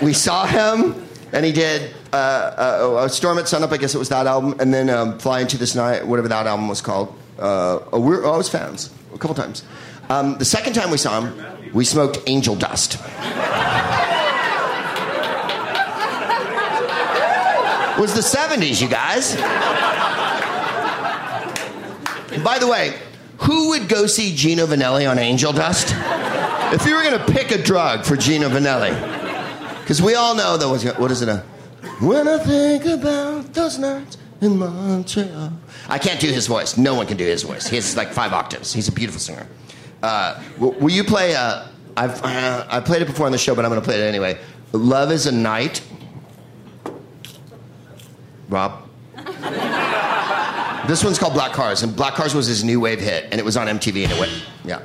[0.00, 0.94] We saw him,
[1.32, 4.72] and he did uh, uh, Storm at Sunup, I guess it was that album, and
[4.72, 7.16] then um, Fly Into This Night, whatever that album was called.
[7.38, 9.64] Uh, oh, we're, I was fans a couple times.
[10.08, 12.98] Um, the second time we saw him, we smoked angel dust.
[18.00, 19.36] was the 70s, you guys.
[22.42, 22.98] By the way,
[23.38, 25.94] who would go see Gino Vannelli on Angel Dust?
[26.72, 29.19] If you were going to pick a drug for Gino Vannelli,
[29.90, 31.28] because we all know that was what is it?
[31.28, 31.38] A,
[31.98, 35.52] when I think about those nights in Montreal.
[35.88, 36.78] I can't do his voice.
[36.78, 37.66] No one can do his voice.
[37.66, 38.72] He's like five octaves.
[38.72, 39.48] He's a beautiful singer.
[40.00, 41.34] Uh, will, will you play?
[41.34, 41.66] Uh,
[41.96, 44.04] I've uh, I played it before on the show, but I'm going to play it
[44.04, 44.38] anyway.
[44.70, 45.82] Love is a night.
[48.48, 48.88] Rob.
[50.86, 53.44] this one's called Black Cars, and Black Cars was his new wave hit, and it
[53.44, 54.82] was on MTV, and it went, yeah.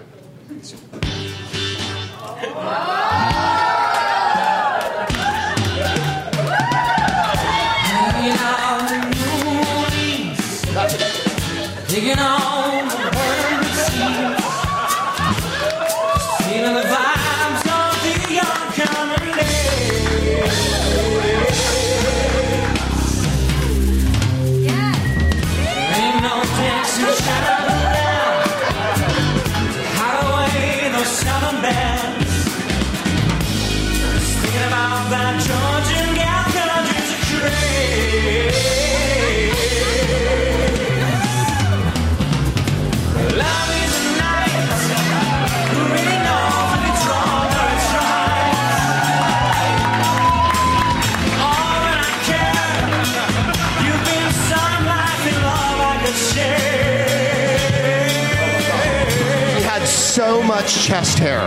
[60.65, 61.41] Much chest hair.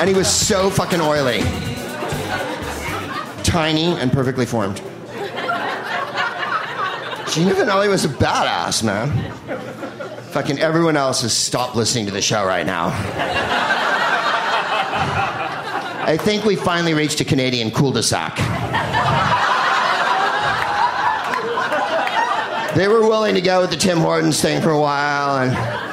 [0.00, 1.40] And he was so fucking oily.
[3.42, 4.76] Tiny and perfectly formed.
[7.26, 9.10] Gino Vannelli was a badass, man.
[10.30, 12.90] Fucking everyone else has stopped listening to the show right now.
[16.06, 18.36] I think we finally reached a Canadian cul-de-sac.
[22.76, 25.87] They were willing to go with the Tim Hortons thing for a while, and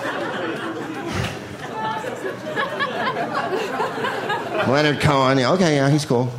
[4.69, 5.39] Leonard Cohen.
[5.39, 6.31] Okay, yeah, he's cool.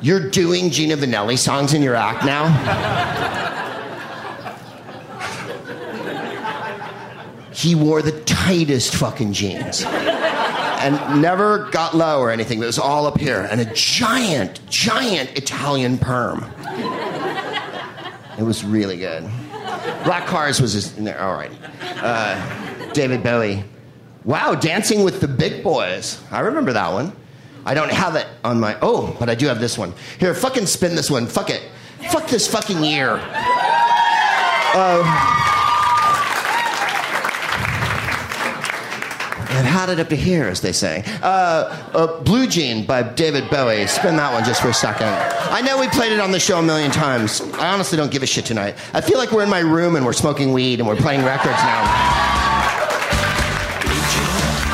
[0.00, 2.48] You're doing Gino Vannelli songs in your act now?
[7.52, 12.60] he wore the tightest fucking jeans and never got low or anything.
[12.60, 16.44] It was all up here and a giant, giant Italian perm.
[18.36, 19.22] It was really good.
[20.04, 21.52] Black Cars was his, all right.
[21.80, 23.62] Uh, David Bowie.
[24.24, 26.22] Wow, Dancing with the Big Boys.
[26.30, 27.12] I remember that one.
[27.64, 28.76] I don't have it on my.
[28.80, 29.92] Oh, but I do have this one.
[30.18, 31.26] Here, fucking spin this one.
[31.26, 31.62] Fuck it.
[32.10, 33.20] Fuck this fucking year.
[34.74, 35.02] Uh,
[39.54, 41.04] I've had it up to here, as they say.
[41.22, 43.86] Uh, uh, Blue Jean by David Bowie.
[43.86, 45.08] Spin that one just for a second.
[45.08, 47.40] I know we played it on the show a million times.
[47.54, 48.76] I honestly don't give a shit tonight.
[48.94, 51.58] I feel like we're in my room and we're smoking weed and we're playing records
[51.58, 52.21] now.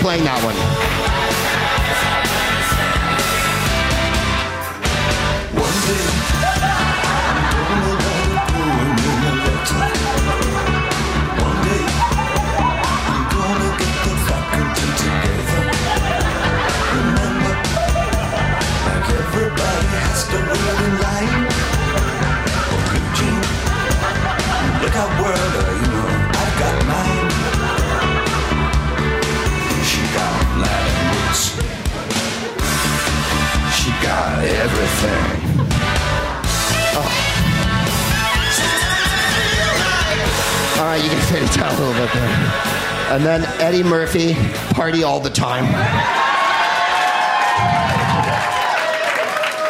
[0.00, 0.59] playing that one.
[40.96, 42.30] You can fade it down a little bit there.
[43.10, 44.34] And then Eddie Murphy,
[44.74, 45.66] Party All the Time.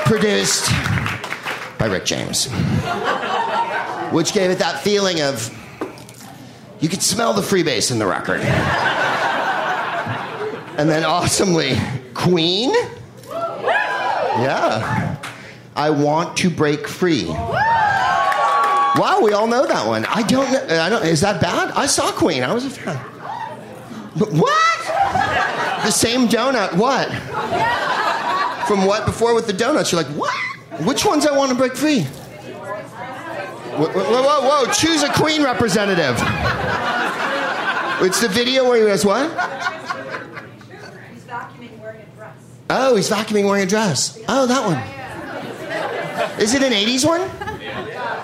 [0.05, 0.71] Produced
[1.79, 2.49] by Rick James.
[4.13, 5.57] Which gave it that feeling of
[6.81, 8.41] you could smell the freebase in the record.
[10.79, 11.77] And then awesomely,
[12.15, 12.73] Queen.
[13.29, 15.17] Yeah.
[15.77, 17.27] I want to break free.
[19.01, 20.05] Wow, we all know that one.
[20.05, 20.79] I don't know.
[20.79, 21.03] I don't.
[21.07, 21.71] Is that bad?
[21.71, 22.43] I saw Queen.
[22.43, 23.03] I was a fan.
[24.15, 24.79] But what?
[25.85, 26.75] The same donut.
[26.75, 27.09] What?
[28.69, 29.91] From what before with the donuts?
[29.91, 30.35] You're like, what?
[30.85, 32.03] Which ones I want to break free?
[33.73, 34.73] Whoa, whoa, whoa, whoa!
[34.73, 36.17] Choose a Queen representative.
[38.07, 39.31] It's the video where he goes, what?
[41.11, 42.37] He's vacuuming wearing a dress.
[42.69, 44.19] Oh, he's vacuuming wearing a dress.
[44.29, 44.79] Oh, that one.
[46.39, 47.50] Is it an 80s one?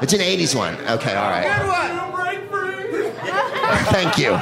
[0.02, 0.74] It's an 80s one.
[0.86, 1.46] Okay, all right.
[3.90, 4.34] Thank you.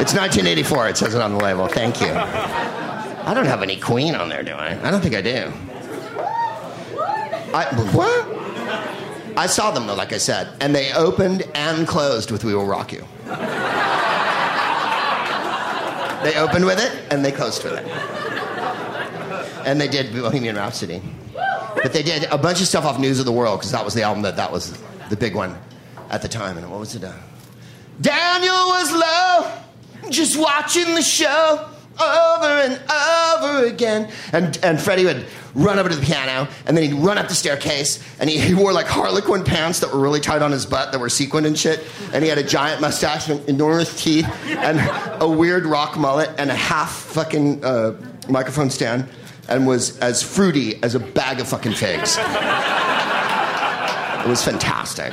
[0.00, 0.88] It's 1984.
[0.88, 1.68] It says it on the label.
[1.68, 2.08] Thank you.
[2.10, 4.78] I don't have any Queen on there, do I?
[4.86, 5.52] I don't think I do.
[7.52, 8.26] I, what?
[9.36, 12.66] I saw them though, like I said, and they opened and closed with "We Will
[12.66, 13.04] Rock You."
[16.22, 17.86] They opened with it and they closed with it,
[19.66, 21.00] and they did Bohemian Rhapsody.
[21.82, 23.94] But they did a bunch of stuff off News of the World because that was
[23.94, 24.78] the album that that was
[25.08, 25.56] the big one
[26.10, 26.58] at the time.
[26.58, 27.04] And what was it?
[27.04, 27.12] Uh,
[28.00, 31.68] Daniel was low, just watching the show
[32.00, 34.10] over and over again.
[34.32, 37.34] And, and Freddie would run over to the piano, and then he'd run up the
[37.34, 40.92] staircase, and he, he wore like Harlequin pants that were really tight on his butt
[40.92, 41.84] that were sequined and shit.
[42.12, 44.80] And he had a giant mustache and enormous teeth, and
[45.20, 49.08] a weird rock mullet, and a half fucking uh, microphone stand,
[49.50, 52.16] and was as fruity as a bag of fucking figs.
[54.20, 55.12] It was fantastic.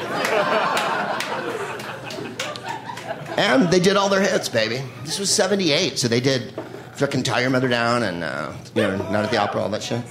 [3.37, 4.81] And they did all their hits, baby.
[5.03, 6.53] This was 78, so they did
[6.95, 9.83] fucking Tie Your Mother Down and, uh, you know, Not at the Opera, all that
[9.83, 10.01] shit.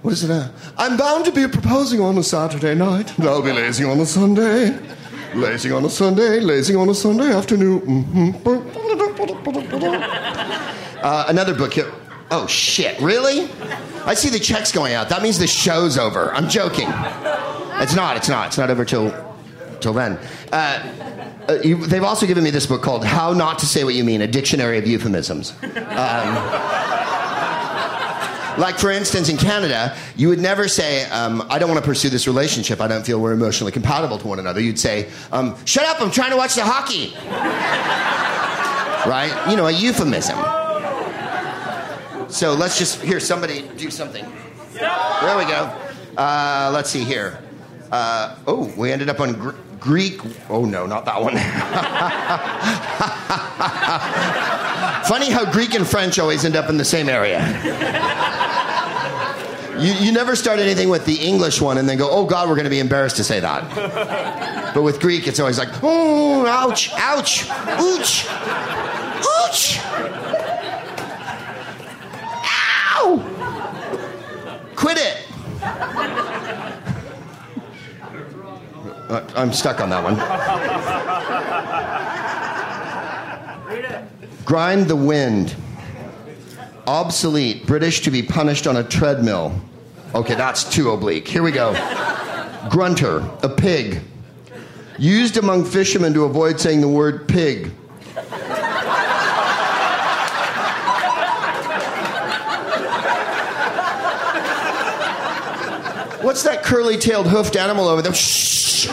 [0.00, 0.30] What is it?
[0.30, 0.48] Uh,
[0.78, 4.76] I'm bound to be proposing on a Saturday night, I'll be lazing on a Sunday.
[5.34, 7.80] Lazing on a Sunday, lazing on a Sunday afternoon.
[8.44, 8.72] Mhm.
[11.02, 11.90] Uh, another book here.
[12.34, 12.98] Oh shit!
[12.98, 13.48] Really?
[14.06, 15.10] I see the checks going out.
[15.10, 16.32] That means the show's over.
[16.32, 16.88] I'm joking.
[16.88, 18.16] It's not.
[18.16, 18.46] It's not.
[18.46, 19.12] It's not over till
[19.80, 20.18] till then.
[20.50, 20.82] Uh,
[21.46, 24.02] uh, you, they've also given me this book called "How Not to Say What You
[24.02, 25.52] Mean: A Dictionary of Euphemisms."
[28.58, 32.10] Like, for instance, in Canada, you would never say, um, I don't want to pursue
[32.10, 32.82] this relationship.
[32.82, 34.60] I don't feel we're emotionally compatible to one another.
[34.60, 37.14] You'd say, um, Shut up, I'm trying to watch the hockey.
[39.08, 39.32] right?
[39.50, 40.38] You know, a euphemism.
[42.32, 44.24] So let's just hear somebody do something.
[44.72, 45.70] There we go.
[46.16, 47.38] Uh, let's see here.
[47.90, 50.18] Uh, oh, we ended up on Gr- Greek.
[50.48, 51.34] Oh, no, not that one.
[55.04, 57.40] Funny how Greek and French always end up in the same area.
[59.78, 62.54] You, you never start anything with the English one and then go, oh God, we're
[62.54, 64.72] going to be embarrassed to say that.
[64.74, 68.24] But with Greek, it's always like, oh, ouch, ouch, ooch,
[69.20, 69.91] ooch,
[74.82, 75.16] quit it.
[79.08, 80.16] Uh, I'm stuck on that one.
[84.44, 85.54] Grind the wind.
[86.88, 87.64] Obsolete.
[87.64, 89.54] British to be punished on a treadmill.
[90.16, 91.28] Okay, that's too oblique.
[91.28, 91.74] Here we go.
[92.68, 93.22] Grunter.
[93.44, 94.00] A pig.
[94.98, 97.70] Used among fishermen to avoid saying the word pig.
[106.22, 108.14] What's that curly tailed hoofed animal over there?
[108.14, 108.86] Shh.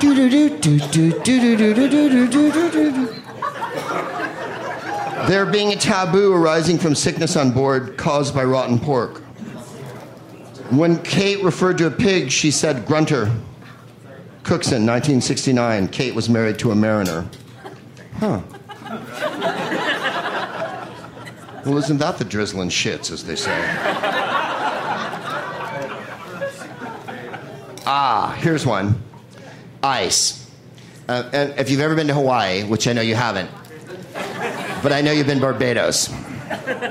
[0.00, 3.06] Do do do do do do do do do do do do.
[5.28, 9.18] There being a taboo arising from sickness on board caused by rotten pork.
[10.70, 13.30] When Kate referred to a pig, she said grunter.
[14.42, 15.88] Cookson, 1969.
[15.88, 17.26] Kate was married to a mariner.
[18.18, 18.40] Huh.
[21.68, 23.54] Well, isn't that the drizzling shits, as they say?
[27.84, 29.02] Ah, here's one
[29.82, 30.50] ice.
[31.06, 33.50] Uh, and if you've ever been to Hawaii, which I know you haven't,
[34.82, 36.08] but I know you've been Barbados.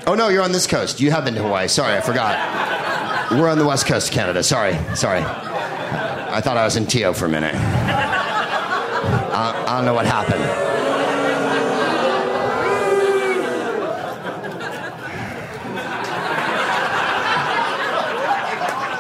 [0.06, 1.00] Oh no, you're on this coast.
[1.00, 1.68] You have been to Hawaii.
[1.68, 3.32] Sorry, I forgot.
[3.32, 4.44] We're on the west coast of Canada.
[4.44, 5.22] Sorry, sorry.
[5.22, 7.56] I thought I was in TO for a minute.
[7.56, 10.67] I, I don't know what happened.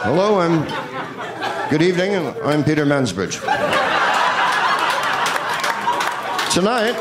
[0.09, 0.63] Hello, I'm.
[1.69, 3.41] Good evening, I'm Peter Mansbridge.
[6.53, 6.95] Tonight,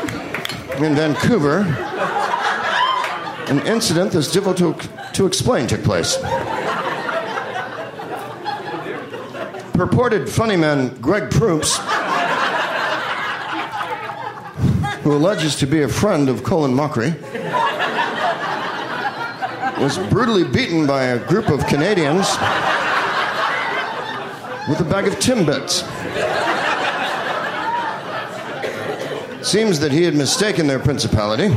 [0.81, 1.59] in Vancouver,
[3.47, 6.17] an incident that's difficult to, to explain took place.
[9.71, 11.77] Purported funny man Greg Proops,
[15.03, 17.15] who alleges to be a friend of Colin Mochrie,
[19.79, 22.27] was brutally beaten by a group of Canadians
[24.67, 25.83] with a bag of Timbits.
[29.43, 31.47] Seems that he had mistaken their principality.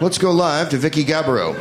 [0.00, 1.54] Let's go live to Vicki Gabereau.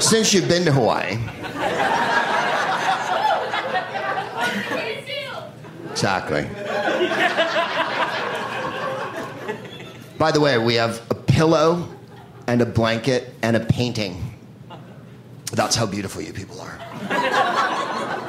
[0.00, 1.18] Since you've been to Hawaii,
[5.90, 6.67] exactly.
[10.18, 11.88] By the way, we have a pillow
[12.48, 14.34] and a blanket and a painting.
[15.52, 16.78] That's how beautiful you people are.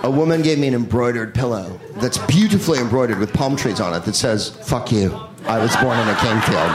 [0.03, 4.05] A woman gave me an embroidered pillow that's beautifully embroidered with palm trees on it
[4.05, 5.19] that says, Fuck you.
[5.45, 6.71] I was born in a cane field.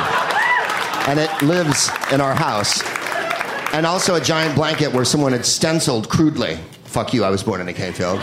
[1.08, 2.82] And it lives in our house.
[3.72, 7.60] And also a giant blanket where someone had stenciled crudely, Fuck you, I was born
[7.60, 8.20] in a cane field.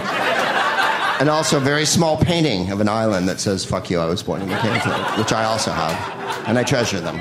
[1.21, 4.23] And also a very small painting of an island that says, Fuck you, I was
[4.23, 4.73] born in cane
[5.19, 6.47] which I also have.
[6.47, 7.17] And I treasure them.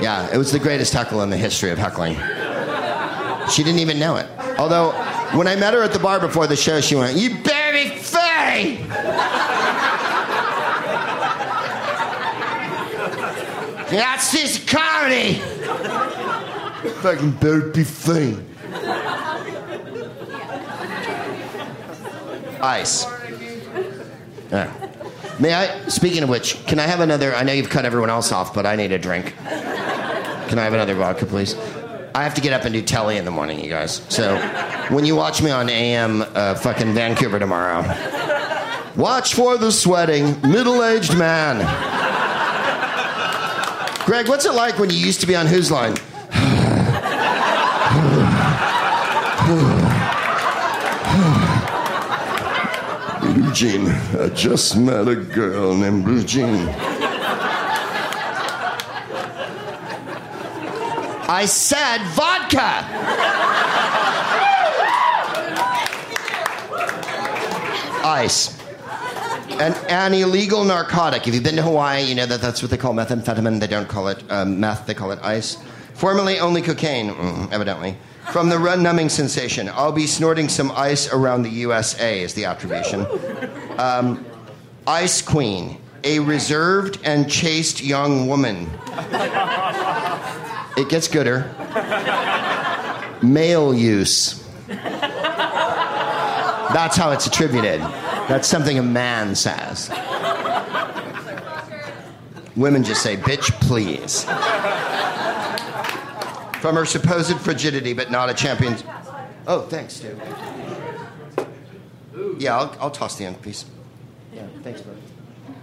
[0.00, 2.14] Yeah, it was the greatest heckle in the history of heckling.
[3.50, 4.28] She didn't even know it.
[4.56, 4.92] Although,
[5.36, 8.76] when I met her at the bar before the show, she went, You be funny!
[13.90, 15.40] That's just comedy!
[17.02, 17.32] Fucking
[17.72, 17.82] be
[22.64, 23.06] Ice.
[25.38, 27.34] May I, speaking of which, can I have another?
[27.34, 29.36] I know you've cut everyone else off, but I need a drink.
[29.36, 31.56] Can I have another vodka, please?
[32.14, 34.00] I have to get up and do telly in the morning, you guys.
[34.08, 34.38] So
[34.88, 37.82] when you watch me on AM uh, fucking Vancouver tomorrow,
[38.96, 41.58] watch for the sweating middle aged man.
[44.06, 45.96] Greg, what's it like when you used to be on Whose Line?
[53.34, 53.88] Blue Jean.
[53.88, 56.68] I just met a girl named Blue Jean.
[61.26, 62.86] I said vodka.
[68.06, 68.56] Ice.
[69.58, 71.26] An, an illegal narcotic.
[71.26, 73.58] If you've been to Hawaii, you know that that's what they call methamphetamine.
[73.58, 75.58] They don't call it um, meth, they call it ice.
[75.94, 77.96] Formerly only cocaine, mm, evidently.
[78.32, 82.46] From the run numbing sensation, I'll be snorting some ice around the USA, is the
[82.46, 83.06] attribution.
[83.78, 84.24] Um,
[84.86, 88.68] ice Queen, a reserved and chaste young woman.
[90.76, 91.50] It gets gooder.
[93.22, 94.44] Male use.
[96.74, 97.80] That's how it's attributed.
[98.28, 99.90] That's something a man says.
[102.56, 104.24] Women just say, bitch, please.
[106.64, 108.74] From her supposed frigidity, but not a champion.
[109.46, 110.18] Oh, thanks, Stu.
[112.38, 113.66] Yeah, I'll, I'll toss the end piece.
[114.32, 114.96] Yeah, thanks, bud.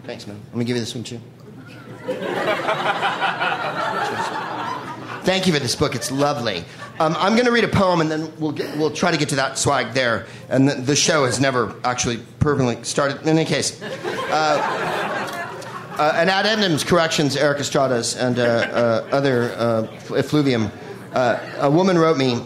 [0.03, 0.39] Thanks, man.
[0.49, 1.19] Let me give you this one, too.
[5.23, 5.95] Thank you for this book.
[5.95, 6.63] It's lovely.
[6.99, 9.29] Um, I'm going to read a poem, and then we'll get, we'll try to get
[9.29, 10.27] to that swag there.
[10.49, 13.23] And the, the show has never actually permanently started.
[13.23, 13.87] In any case, uh,
[15.97, 20.71] uh, and ad endums corrections, Erik Estradas and uh, uh, other uh, effluvium.
[21.13, 22.41] Uh, a woman wrote me,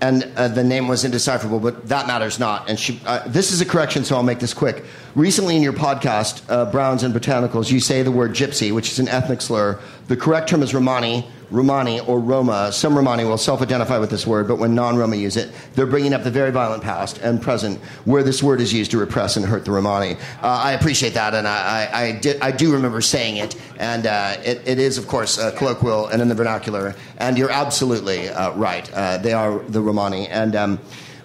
[0.00, 2.68] and uh, the name was indecipherable, but that matters not.
[2.68, 4.84] And she, uh, this is a correction, so I'll make this quick.
[5.14, 8.98] Recently, in your podcast, uh, Browns and Botanicals, you say the word gypsy, which is
[8.98, 9.78] an ethnic slur.
[10.06, 12.70] The correct term is Romani, Romani, or Roma.
[12.72, 15.86] Some Romani will self identify with this word, but when non Roma use it, they're
[15.86, 19.36] bringing up the very violent past and present where this word is used to repress
[19.36, 20.14] and hurt the Romani.
[20.42, 24.36] Uh, I appreciate that, and I, I, I, I do remember saying it, and uh,
[24.44, 28.52] it, it is, of course, uh, colloquial and in the vernacular, and you're absolutely uh,
[28.52, 28.90] right.
[28.92, 30.28] Uh, they are the Romani.
[30.28, 30.56] And.
[30.56, 30.78] Um,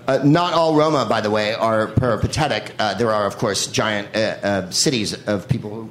[0.06, 2.76] uh, not all Roma, by the way, are peripatetic.
[2.78, 5.90] Uh, there are, of course, giant uh, uh, cities of people who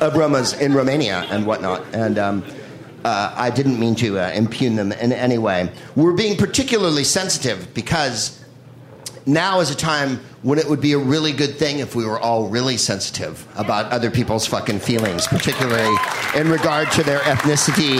[0.00, 1.84] of Romas in Romania and whatnot.
[1.92, 2.44] And um,
[3.04, 5.70] uh, I didn't mean to uh, impugn them in any way.
[5.94, 8.44] We're being particularly sensitive because
[9.26, 12.18] now is a time when it would be a really good thing if we were
[12.18, 15.96] all really sensitive about other people's fucking feelings, particularly
[16.36, 17.98] in regard to their ethnicity,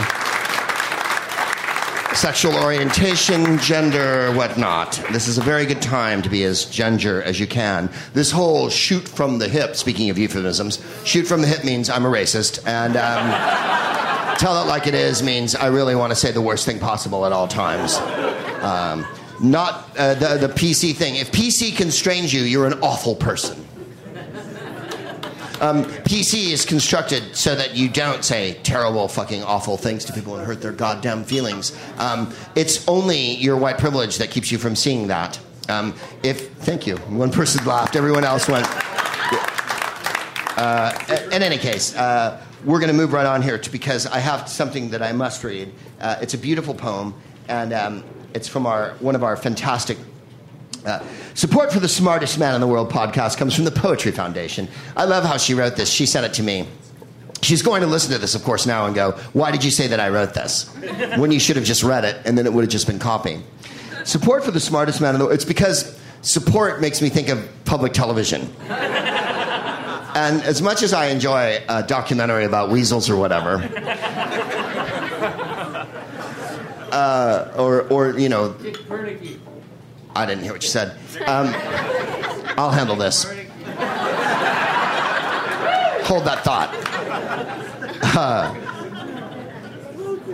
[2.27, 5.01] sexual orientation, gender, whatnot.
[5.13, 7.89] This is a very good time to be as ginger as you can.
[8.15, 12.05] This whole shoot from the hip, speaking of euphemisms, shoot from the hip means I'm
[12.05, 16.33] a racist, and um, tell it like it is means I really want to say
[16.33, 17.97] the worst thing possible at all times.
[18.61, 19.07] Um,
[19.41, 21.15] not uh, the, the PC thing.
[21.15, 23.66] If PC constrains you, you're an awful person.
[25.61, 30.37] Um, PC is constructed so that you don't say terrible, fucking awful things to people
[30.37, 31.77] and hurt their goddamn feelings.
[31.99, 35.39] Um, it's only your white privilege that keeps you from seeing that.
[35.69, 38.67] Um, if thank you, one person laughed, everyone else went.
[40.59, 40.93] Uh,
[41.33, 44.91] in any case, uh, we're going to move right on here because I have something
[44.91, 45.73] that I must read.
[46.01, 47.15] Uh, it's a beautiful poem,
[47.49, 48.05] and um,
[48.35, 49.99] it's from our one of our fantastic
[50.87, 51.05] uh,
[51.35, 54.69] support for the Smartest Man in the World podcast comes from the Poetry Foundation.
[54.97, 55.91] I love how she wrote this.
[55.91, 56.69] She sent it to me.
[57.43, 59.89] She's going to listen to this, of course, now and go, Why did you say
[59.89, 60.73] that I wrote this?
[61.19, 63.43] When you should have just read it, and then it would have just been copy.
[64.05, 65.35] Support for the Smartest Man in the World.
[65.35, 68.53] It's because support makes me think of public television.
[70.17, 73.57] And as much as I enjoy a documentary about weasels or whatever,
[76.91, 78.55] uh, or, or, you know,
[80.17, 80.97] I didn't hear what you said.
[81.27, 81.49] Um,
[82.57, 83.25] I'll handle this.
[86.07, 86.75] Hold that thought.
[88.17, 88.55] Uh,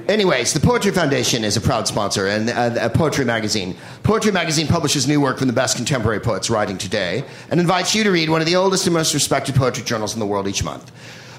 [0.06, 3.76] anyways, the Poetry Foundation is a proud sponsor and uh, a poetry magazine.
[4.04, 8.04] Poetry magazine publishes new work from the best contemporary poets writing today and invites you
[8.04, 10.62] to read one of the oldest and most respected poetry journals in the world each
[10.62, 10.92] month.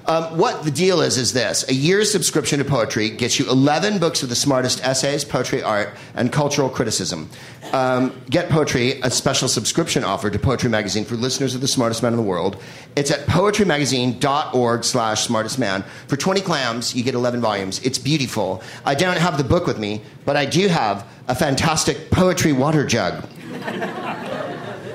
[0.05, 3.99] Um, what the deal is is this: a year's subscription to poetry gets you 11
[3.99, 7.30] books of the smartest essays, poetry, art, and cultural criticism.
[7.71, 12.03] Um, Get Poetry, a special subscription offer to Poetry Magazine for listeners of the smartest
[12.03, 12.61] man in the world.
[12.95, 15.84] It's at poetrymagazine.org slash smartest man.
[16.07, 17.80] For 20 clams, you get 11 volumes.
[17.80, 18.61] It's beautiful.
[18.85, 22.85] I don't have the book with me, but I do have a fantastic poetry water
[22.85, 23.27] jug.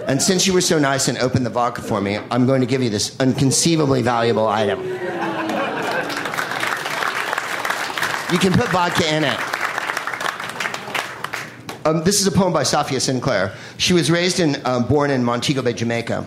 [0.08, 2.66] And since you were so nice and opened the vodka for me, I'm going to
[2.66, 4.82] give you this unconceivably valuable item.
[8.32, 9.38] You can put vodka in it.
[11.84, 13.52] Um, this is a poem by Safiya Sinclair.
[13.76, 16.26] She was raised in, um, born in Montego Bay, Jamaica.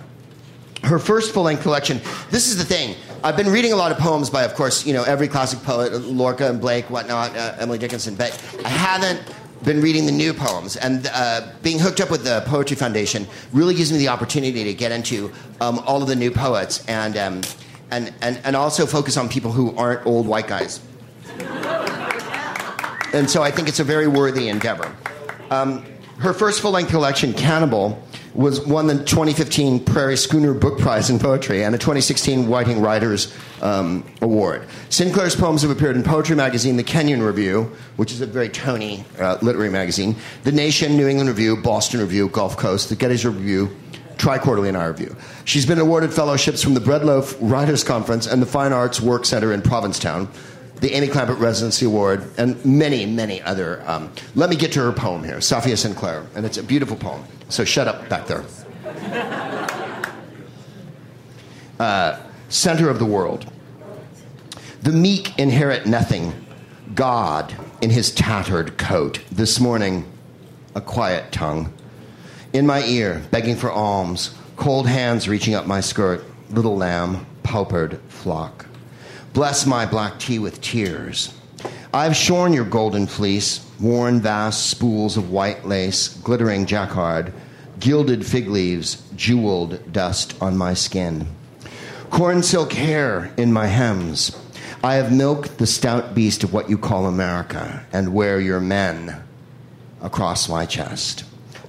[0.84, 2.02] Her first full-length collection.
[2.30, 2.96] This is the thing.
[3.24, 5.92] I've been reading a lot of poems by, of course, you know, every classic poet,
[5.94, 8.32] Lorca and Blake, whatnot, uh, Emily Dickinson, but
[8.64, 9.22] I haven't
[9.64, 10.76] been reading the new poems.
[10.78, 14.74] And uh, being hooked up with the Poetry Foundation really gives me the opportunity to
[14.74, 17.42] get into um, all of the new poets and, um,
[17.92, 20.80] and, and, and also focus on people who aren't old white guys.
[23.14, 24.96] And so I think it's a very worthy endeavor.
[25.50, 25.86] Um,
[26.20, 28.02] her first full length collection, Cannibal,
[28.34, 33.36] was won the 2015 Prairie Schooner Book Prize in Poetry and the 2016 Whiting Writers
[33.62, 34.68] um, Award.
[34.90, 39.04] Sinclair's poems have appeared in Poetry Magazine, The Kenyon Review, which is a very Tony
[39.20, 43.76] uh, literary magazine, The Nation, New England Review, Boston Review, Gulf Coast, The Gettysburg Review,
[44.18, 45.16] Tri-Quarterly and Our Review.
[45.46, 49.52] She's been awarded fellowships from the Breadloaf Writers Conference and the Fine Arts Work Center
[49.52, 50.30] in Provincetown,
[50.82, 53.84] the Amy Clampitt Residency Award, and many, many other.
[53.86, 57.24] Um, let me get to her poem here, Safiya Sinclair, and it's a beautiful poem.
[57.50, 58.44] So shut up back there.
[61.80, 63.52] Uh, center of the world.
[64.82, 66.34] The meek inherit nothing.
[66.96, 69.22] God in his tattered coat.
[69.32, 70.12] This morning,
[70.76, 71.72] a quiet tongue.
[72.54, 78.00] In my ear, begging for alms, cold hands reaching up my skirt, little lamb, paupered
[78.10, 78.66] flock.
[79.34, 81.34] Bless my black tea with tears.
[81.94, 87.32] I've shorn your golden fleece, worn vast spools of white lace, glittering jacquard,
[87.80, 91.28] gilded fig leaves, jeweled dust on my skin.
[92.10, 94.38] Corn silk hair in my hems.
[94.84, 99.24] I have milked the stout beast of what you call America and wear your men
[100.02, 101.24] across my chest,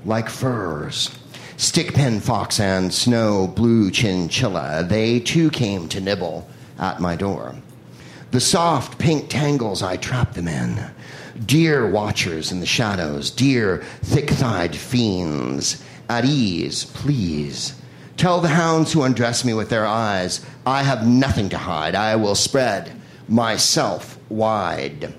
[0.04, 1.16] like furs.
[1.56, 6.48] Stickpin fox and snow blue chinchilla, they too came to nibble
[6.78, 7.54] at my door.
[8.30, 10.82] The soft pink tangles I trap them in.
[11.44, 17.74] Dear watchers in the shadows, dear thick thighed fiends, at ease, please.
[18.16, 21.94] Tell the hounds who undress me with their eyes, I have nothing to hide.
[21.94, 22.92] I will spread
[23.28, 25.12] myself wide.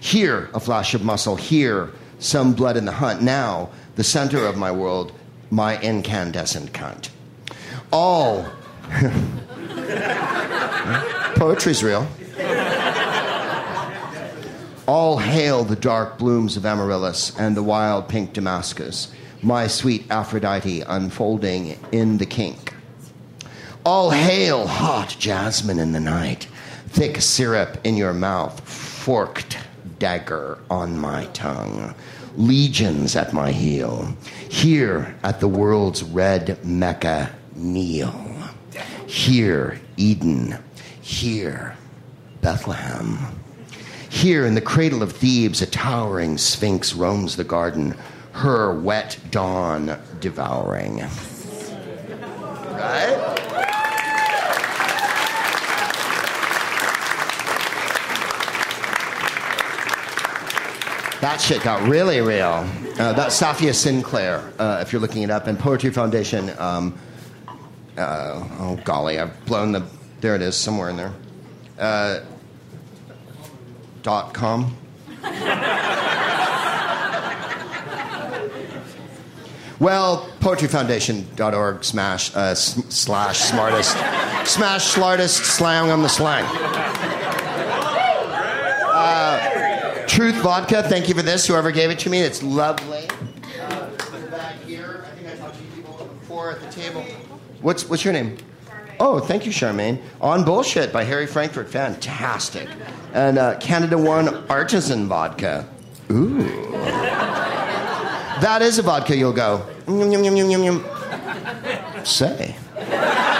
[0.00, 1.36] Here, a flash of muscle.
[1.36, 3.22] Here, some blood in the hunt.
[3.22, 5.12] Now, the center of my world,
[5.50, 7.10] my incandescent cunt.
[7.92, 8.46] All.
[11.36, 12.06] Poetry's real.
[14.86, 19.12] All hail the dark blooms of amaryllis and the wild pink Damascus,
[19.42, 22.74] my sweet Aphrodite unfolding in the kink.
[23.84, 26.48] All hail hot jasmine in the night,
[26.88, 29.58] thick syrup in your mouth, forked
[29.98, 31.94] dagger on my tongue,
[32.36, 34.14] legions at my heel.
[34.48, 38.27] Here at the world's red Mecca, kneel.
[39.08, 40.58] Here, Eden.
[41.00, 41.74] Here,
[42.42, 43.16] Bethlehem.
[44.10, 47.96] Here in the cradle of Thebes, a towering sphinx roams the garden,
[48.32, 50.98] her wet dawn devouring.
[52.70, 53.34] Right?
[61.22, 62.68] That shit got really real.
[62.98, 66.52] Uh, that's Safiya Sinclair, uh, if you're looking it up, and Poetry Foundation.
[66.58, 66.98] Um,
[67.98, 69.82] uh, oh golly, I've blown the.
[70.20, 71.12] There it is, somewhere in there.
[71.78, 72.20] Uh,
[74.02, 74.76] dot com.
[79.80, 83.92] Well, poetryfoundation.org smash uh, s- slash smartest
[84.44, 86.44] smash smartest slang on the slang.
[88.92, 91.46] Uh, Truth Vodka, thank you for this.
[91.46, 93.06] Whoever gave it to me, it's lovely.
[93.60, 93.90] Uh,
[94.32, 97.04] back here, I think I talked to you people before at the table.
[97.60, 98.36] What's what's your name?
[99.00, 100.00] Oh, thank you, Charmaine.
[100.20, 102.68] On Bullshit by Harry Frankfurt, fantastic.
[103.12, 105.68] And uh, Canada One Artisan Vodka.
[106.10, 106.42] Ooh.
[108.40, 109.66] That is a vodka you'll go.
[109.88, 110.84] "Yum, yum, yum, yum, yum, yum."
[112.04, 112.56] Say.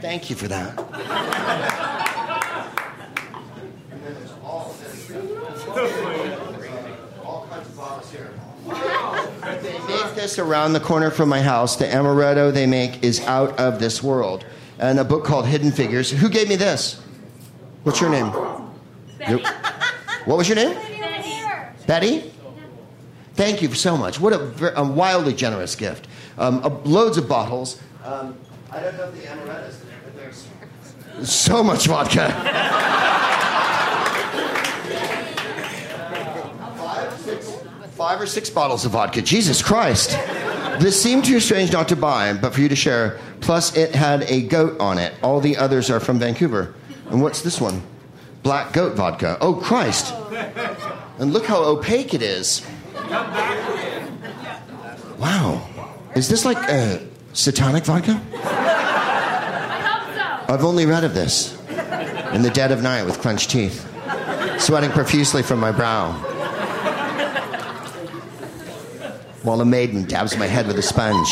[0.00, 0.87] Thank you for that.
[10.28, 11.76] This around the corner from my house.
[11.76, 14.44] The amaretto they make is out of this world.
[14.78, 16.10] And a book called Hidden Figures.
[16.10, 17.00] Who gave me this?
[17.82, 18.26] What's your name?
[19.26, 19.40] Your-
[20.26, 20.76] what was your name?
[21.86, 22.30] Betty?
[23.36, 24.20] Thank you so much.
[24.20, 26.08] What a, a wildly generous gift.
[26.36, 27.80] Um, uh, loads of bottles.
[28.04, 28.36] Um,
[28.70, 30.46] I don't know if the amaretto's in there, but there's
[31.26, 32.28] so much vodka.
[36.76, 37.50] Five, six,
[37.98, 39.20] five or six bottles of vodka.
[39.20, 40.10] Jesus Christ.
[40.78, 43.18] This seemed too strange not to buy, but for you to share.
[43.40, 45.12] Plus, it had a goat on it.
[45.20, 46.76] All the others are from Vancouver.
[47.10, 47.82] And what's this one?
[48.44, 49.36] Black goat vodka.
[49.40, 50.14] Oh, Christ.
[51.18, 52.64] And look how opaque it is.
[55.18, 55.68] Wow.
[56.14, 56.98] Is this like uh,
[57.32, 58.22] satanic vodka?
[60.48, 61.58] I've only read of this
[62.32, 63.84] in the dead of night with clenched teeth,
[64.60, 66.36] sweating profusely from my brow.
[69.42, 71.28] While a maiden dabs my head with a sponge.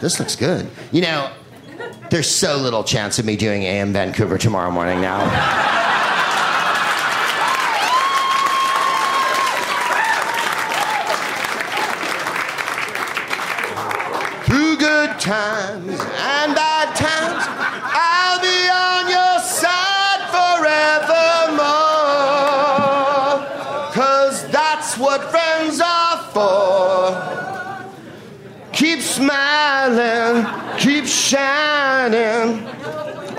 [0.00, 0.68] This looks good.
[0.92, 1.30] You know,
[2.10, 5.79] there's so little chance of me doing AM Vancouver tomorrow morning now.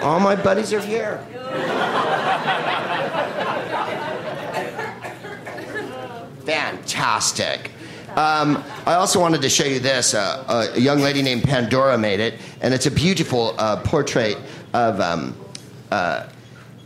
[0.01, 1.17] All my buddies are here.
[6.45, 7.71] Fantastic.
[8.15, 10.13] Um, I also wanted to show you this.
[10.13, 14.37] Uh, a young lady named Pandora made it, and it's a beautiful uh, portrait
[14.73, 14.99] of.
[14.99, 15.35] Um,
[15.91, 16.27] uh,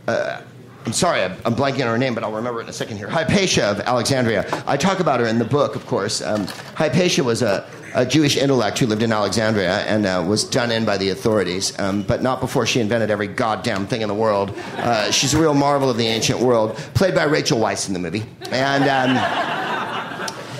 [0.06, 0.40] uh,
[0.86, 2.96] I'm sorry, I'm I'm blanking on her name, but I'll remember it in a second
[2.96, 3.08] here.
[3.08, 4.46] Hypatia of Alexandria.
[4.68, 6.22] I talk about her in the book, of course.
[6.22, 6.46] Um,
[6.76, 10.84] Hypatia was a, a Jewish intellect who lived in Alexandria and uh, was done in
[10.84, 14.52] by the authorities, um, but not before she invented every goddamn thing in the world.
[14.76, 18.00] Uh, she's a real marvel of the ancient world, played by Rachel Weisz in the
[18.00, 18.24] movie.
[18.50, 18.84] And.
[18.84, 19.62] Um,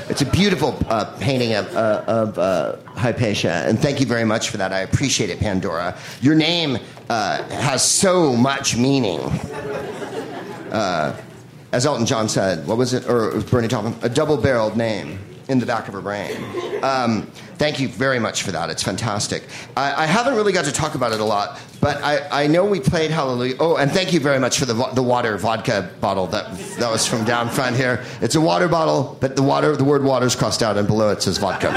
[0.08, 4.50] it's a beautiful uh, painting of, uh, of uh, Hypatia, and thank you very much
[4.50, 4.72] for that.
[4.72, 5.98] I appreciate it, Pandora.
[6.20, 6.78] Your name
[7.10, 9.18] uh, has so much meaning.
[11.72, 13.08] As Elton John said, what was it?
[13.08, 13.94] Or Bernie Taupin?
[14.02, 16.36] A double barreled name in the back of her brain.
[16.82, 17.22] Um,
[17.56, 18.68] thank you very much for that.
[18.68, 19.44] It's fantastic.
[19.76, 22.64] I, I haven't really got to talk about it a lot, but I, I know
[22.64, 23.54] we played Hallelujah.
[23.60, 27.06] Oh, and thank you very much for the, the water vodka bottle that, that was
[27.06, 28.04] from down front here.
[28.20, 31.10] It's a water bottle, but the, water, the word water is crossed out, and below
[31.10, 31.72] it says vodka.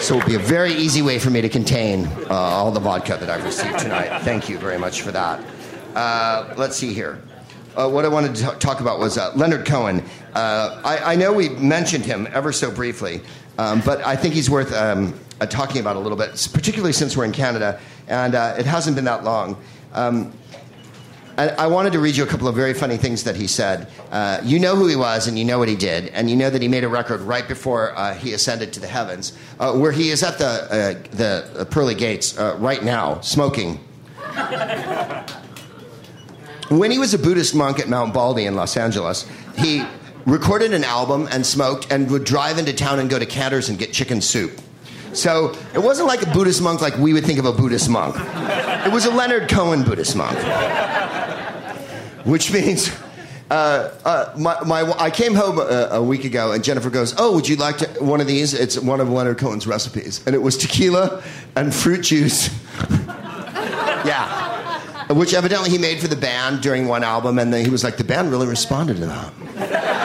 [0.00, 3.16] So it'll be a very easy way for me to contain uh, all the vodka
[3.18, 4.20] that I've received tonight.
[4.22, 5.40] Thank you very much for that.
[5.94, 7.22] Uh, let's see here.
[7.76, 10.04] Uh, what I wanted to talk about was uh, Leonard Cohen.
[10.32, 13.20] Uh, I, I know we mentioned him ever so briefly,
[13.58, 17.16] um, but I think he's worth um, uh, talking about a little bit, particularly since
[17.16, 19.60] we're in Canada, and uh, it hasn't been that long.
[19.92, 20.32] Um,
[21.36, 23.88] I, wanted to read you a couple of very funny things that he said.
[24.12, 26.48] Uh, you know who he was, and you know what he did, and you know
[26.48, 30.22] that he made a record right before he ascended to the heavens, where he is
[30.22, 33.80] at the the pearly gates right now, smoking.
[36.68, 39.84] when he was a Buddhist monk at Mount Baldy in Los Angeles, he
[40.26, 43.78] recorded an album and smoked, and would drive into town and go to Canter's and
[43.78, 44.60] get chicken soup.
[45.12, 48.16] So it wasn't like a Buddhist monk like we would think of a Buddhist monk.
[48.16, 50.38] It was a Leonard Cohen Buddhist monk
[52.24, 52.90] which means
[53.50, 57.34] uh, uh, my, my, I came home a, a week ago and Jennifer goes, "Oh,
[57.34, 58.54] would you like to, one of these?
[58.54, 61.22] It's one of Leonard Cohen's recipes, and it was tequila
[61.54, 62.48] and fruit juice."
[64.06, 64.43] yeah,
[65.10, 67.96] which evidently he made for the band during one album, and then he was like,
[67.96, 70.04] "The band really responded to that."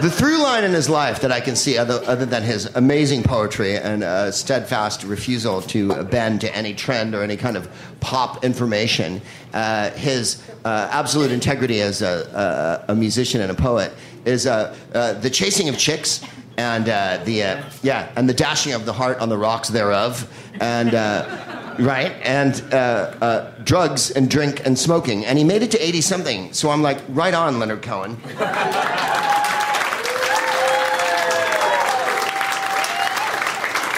[0.00, 3.22] The through line in his life that I can see, other, other than his amazing
[3.22, 7.66] poetry and uh, steadfast refusal to bend to any trend or any kind of
[8.00, 9.22] pop information,
[9.54, 13.90] uh, his uh, absolute integrity as a, a, a musician and a poet
[14.26, 16.22] is uh, uh, the chasing of chicks
[16.58, 20.30] and uh, the uh, yeah and the dashing of the heart on the rocks thereof
[20.60, 20.94] and.
[20.94, 22.76] Uh, Right, and uh,
[23.20, 25.24] uh, drugs and drink and smoking.
[25.24, 26.52] And he made it to 80 something.
[26.52, 28.16] So I'm like, right on, Leonard Cohen.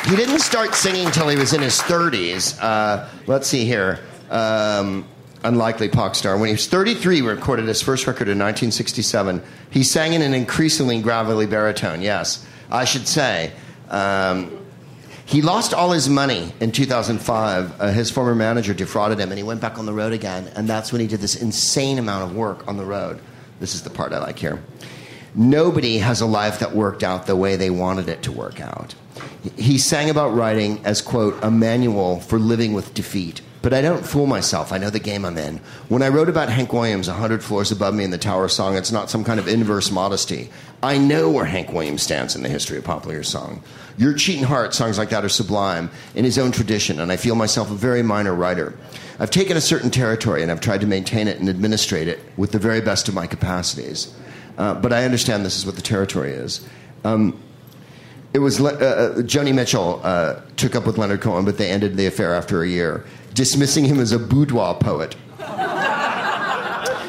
[0.09, 2.59] He didn't start singing until he was in his 30s.
[2.63, 4.01] Uh, let's see here.
[4.31, 5.07] Um,
[5.45, 6.39] unlikely pop star.
[6.39, 9.43] When he was 33, he recorded his first record in 1967.
[9.69, 12.47] He sang in an increasingly gravelly baritone, yes.
[12.71, 13.53] I should say.
[13.91, 14.65] Um,
[15.29, 17.79] he lost all his money in 2005.
[17.79, 20.51] Uh, his former manager defrauded him, and he went back on the road again.
[20.57, 23.21] And that's when he did this insane amount of work on the road.
[23.61, 24.63] This is the part I like here.
[25.35, 28.95] Nobody has a life that worked out the way they wanted it to work out.
[29.59, 33.43] He sang about writing as, quote, a manual for living with defeat.
[33.61, 34.73] But I don't fool myself.
[34.73, 35.59] I know the game I'm in.
[35.89, 38.93] When I wrote about Hank Williams, 100 floors above me in the Tower song, it's
[38.93, 40.51] not some kind of inverse modesty.
[40.83, 43.63] I know where Hank Williams stands in the history of popular song.
[43.97, 47.35] Your Cheating Heart, songs like that are sublime in his own tradition, and I feel
[47.35, 48.79] myself a very minor writer.
[49.19, 52.53] I've taken a certain territory and I've tried to maintain it and administrate it with
[52.53, 54.15] the very best of my capacities.
[54.57, 56.65] Uh, but I understand this is what the territory is.
[57.05, 57.41] Um,
[58.35, 61.97] it was uh, uh, Joni Mitchell uh, took up with Leonard Cohen, but they ended
[61.97, 63.05] the affair after a year,
[63.39, 65.15] dismissing him as a boudoir poet.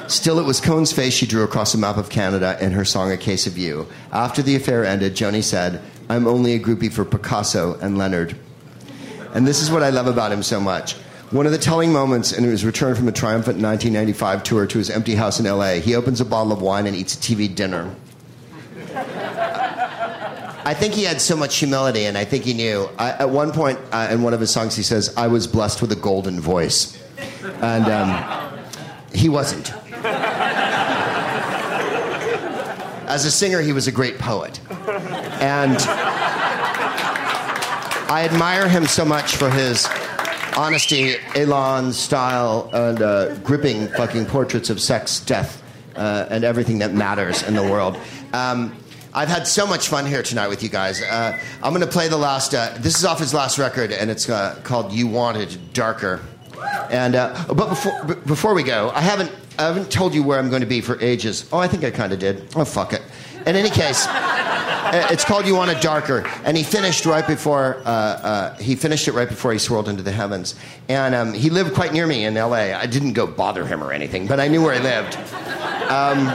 [0.07, 3.11] Still, it was Cohen's face she drew across a map of Canada in her song
[3.11, 3.87] A Case of You.
[4.11, 8.37] After the affair ended, Joni said, I'm only a groupie for Picasso and Leonard.
[9.33, 10.93] And this is what I love about him so much.
[11.31, 14.91] One of the telling moments in his return from a triumphant 1995 tour to his
[14.91, 17.95] empty house in LA, he opens a bottle of wine and eats a TV dinner.
[20.69, 22.87] I think he had so much humility, and I think he knew.
[22.99, 25.81] I, at one point uh, in one of his songs, he says, I was blessed
[25.81, 26.95] with a golden voice.
[27.59, 28.59] And um,
[29.11, 29.73] he wasn't.
[33.07, 34.59] As a singer, he was a great poet.
[35.41, 35.75] And
[38.07, 39.87] I admire him so much for his
[40.55, 45.63] honesty, elan, style, and uh, gripping fucking portraits of sex, death,
[45.95, 47.97] uh, and everything that matters in the world.
[48.33, 48.75] Um,
[49.13, 51.01] I've had so much fun here tonight with you guys.
[51.01, 52.53] Uh, I'm going to play the last.
[52.53, 56.21] Uh, this is off his last record, and it's uh, called "You Want It Darker."
[56.91, 60.37] And uh, but before b- before we go, I haven't I haven't told you where
[60.37, 61.49] I'm going to be for ages.
[61.51, 62.55] Oh, I think I kind of did.
[62.55, 63.01] Oh, fuck it.
[63.45, 64.07] In any case.
[64.91, 69.07] It's called "You Want It Darker," and he finished right before uh, uh, he finished
[69.07, 70.55] it right before he swirled into the heavens.
[70.87, 72.73] And um, he lived quite near me in L.A.
[72.73, 75.15] I didn't go bother him or anything, but I knew where he lived.
[75.91, 76.25] Um,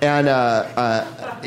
[0.00, 0.32] and uh,
[0.76, 1.42] uh,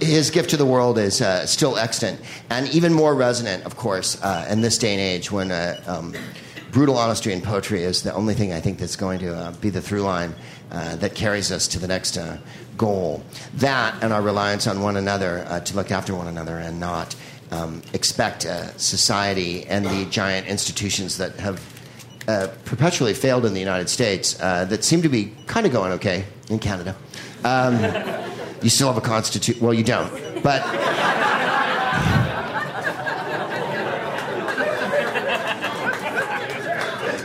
[0.00, 2.20] his gift to the world is uh, still extant,
[2.50, 5.50] and even more resonant, of course, in this day and age when
[5.86, 6.14] um,
[6.70, 9.70] brutal honesty in poetry is the only thing I think that's going to uh, be
[9.70, 10.34] the through line
[10.70, 12.38] uh, that carries us to the next uh,
[12.76, 13.22] goal.
[13.54, 17.16] That and our reliance on one another to look after one another and not
[17.50, 18.42] um, expect
[18.76, 21.60] society and the giant institutions that have
[22.64, 26.58] perpetually failed in the United States that seem to be kind of going okay in
[26.58, 26.96] Canada.
[27.44, 27.78] Um,
[28.62, 29.62] you still have a constitution.
[29.62, 30.62] Well, you don't, but.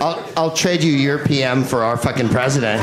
[0.01, 2.81] I'll, I'll trade you your PM for our fucking president.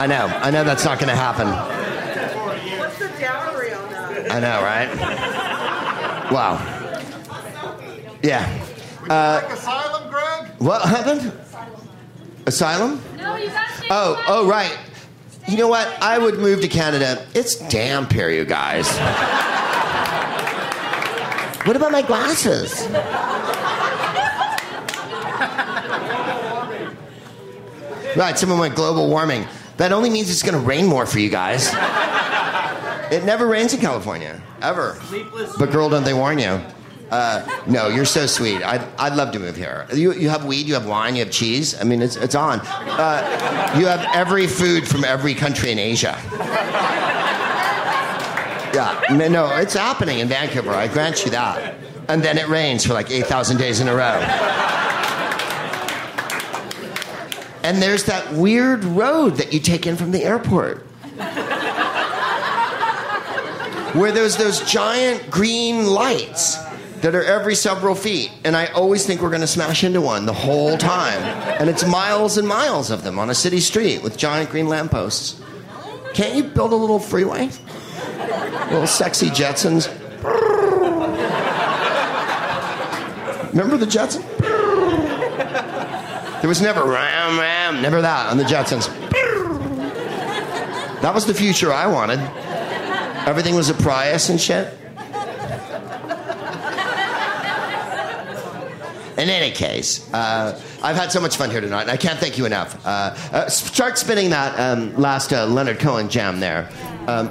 [0.00, 0.26] I know.
[0.26, 1.48] I know that's not going to happen.
[2.78, 4.32] What's the dowry on that?
[4.32, 4.88] I know, right?
[6.32, 6.58] Wow.
[8.22, 8.66] Yeah.
[9.08, 10.46] Like asylum, Greg?
[10.58, 11.32] What happened?
[12.46, 13.00] Asylum?
[13.16, 14.76] No, you got to Oh, oh, right.
[15.48, 15.86] You know what?
[16.02, 17.26] I would move to Canada.
[17.34, 18.88] It's damp here, you guys.
[21.66, 22.86] What about my glasses?
[28.16, 29.46] Right, someone went global warming.
[29.76, 31.68] That only means it's going to rain more for you guys.
[33.12, 34.98] It never rains in California, ever.
[35.58, 36.60] But girl, don't they warn you?
[37.10, 38.62] Uh, no, you're so sweet.
[38.62, 39.86] I'd, I'd love to move here.
[39.92, 41.78] You, you have weed, you have wine, you have cheese.
[41.80, 42.60] I mean, it's, it's on.
[42.62, 46.16] Uh, you have every food from every country in Asia.
[48.72, 50.70] Yeah, no, it's happening in Vancouver.
[50.70, 51.74] I grant you that.
[52.08, 54.20] And then it rains for like 8,000 days in a row.
[57.64, 60.86] And there's that weird road that you take in from the airport.
[63.94, 66.56] Where there's those giant green lights
[67.02, 68.30] that are every several feet.
[68.44, 71.22] And I always think we're going to smash into one the whole time.
[71.60, 75.40] And it's miles and miles of them on a city street with giant green lampposts.
[76.14, 77.50] Can't you build a little freeway?
[78.70, 79.88] Little sexy Jetsons.
[83.50, 84.26] Remember the Jetsons?
[86.40, 88.88] There was never ram ram, never that on the Jetsons.
[91.02, 92.20] That was the future I wanted.
[93.26, 94.76] Everything was a Prius and shit.
[99.20, 102.38] In any case, uh, I've had so much fun here tonight, and I can't thank
[102.38, 102.74] you enough.
[102.86, 106.70] Uh, uh, start spinning that um, last uh, Leonard Cohen jam there.
[107.06, 107.28] Um,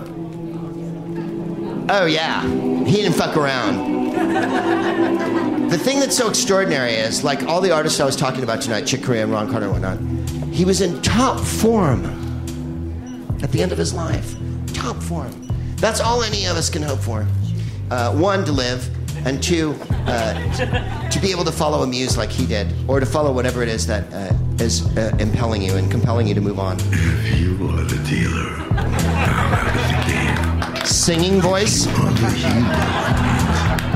[1.89, 2.43] oh, yeah.
[2.85, 4.11] He didn't fuck around.
[5.71, 8.85] The thing that's so extraordinary is, like all the artists I was talking about tonight,
[8.85, 9.97] Chick Corea and Ron Carter and whatnot,
[10.53, 12.05] he was in top form
[13.41, 14.35] at the end of his life.
[14.75, 15.31] Top form.
[15.77, 17.25] That's all any of us can hope for.
[17.89, 18.87] Uh, one, to live,
[19.25, 19.75] and two,
[20.07, 23.61] uh, to be able to follow a muse like he did, or to follow whatever
[23.63, 26.77] it is that uh, is uh, impelling you and compelling you to move on.
[26.79, 30.85] If you are the dealer, I'm out of the game.
[30.85, 31.85] Singing voice.
[31.85, 31.99] Healer,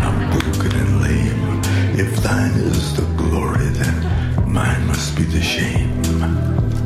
[0.03, 1.61] I'm broken and lame.
[1.99, 5.91] If thine is the glory, then mine must be the shame.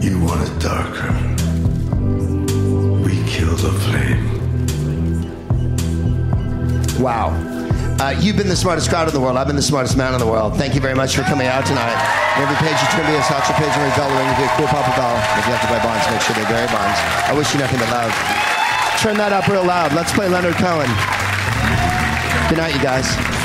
[0.01, 1.13] You want it darker.
[3.03, 4.37] We kill the flame.
[7.01, 7.56] Wow.
[7.99, 9.37] Uh, you've been the smartest crowd in the world.
[9.37, 10.55] I've been the smartest man in the world.
[10.55, 11.97] Thank you very much for coming out tonight.
[12.37, 14.93] Every page you turn be a Satchel Paige and bell ring with your cool Papa
[14.93, 15.17] Bell.
[15.39, 16.99] If you have to buy bonds, make sure they're Gary bonds.
[17.25, 18.13] I wish you nothing but love.
[19.01, 19.93] Turn that up real loud.
[19.93, 20.89] Let's play Leonard Cohen.
[22.49, 23.36] Good night, you guys.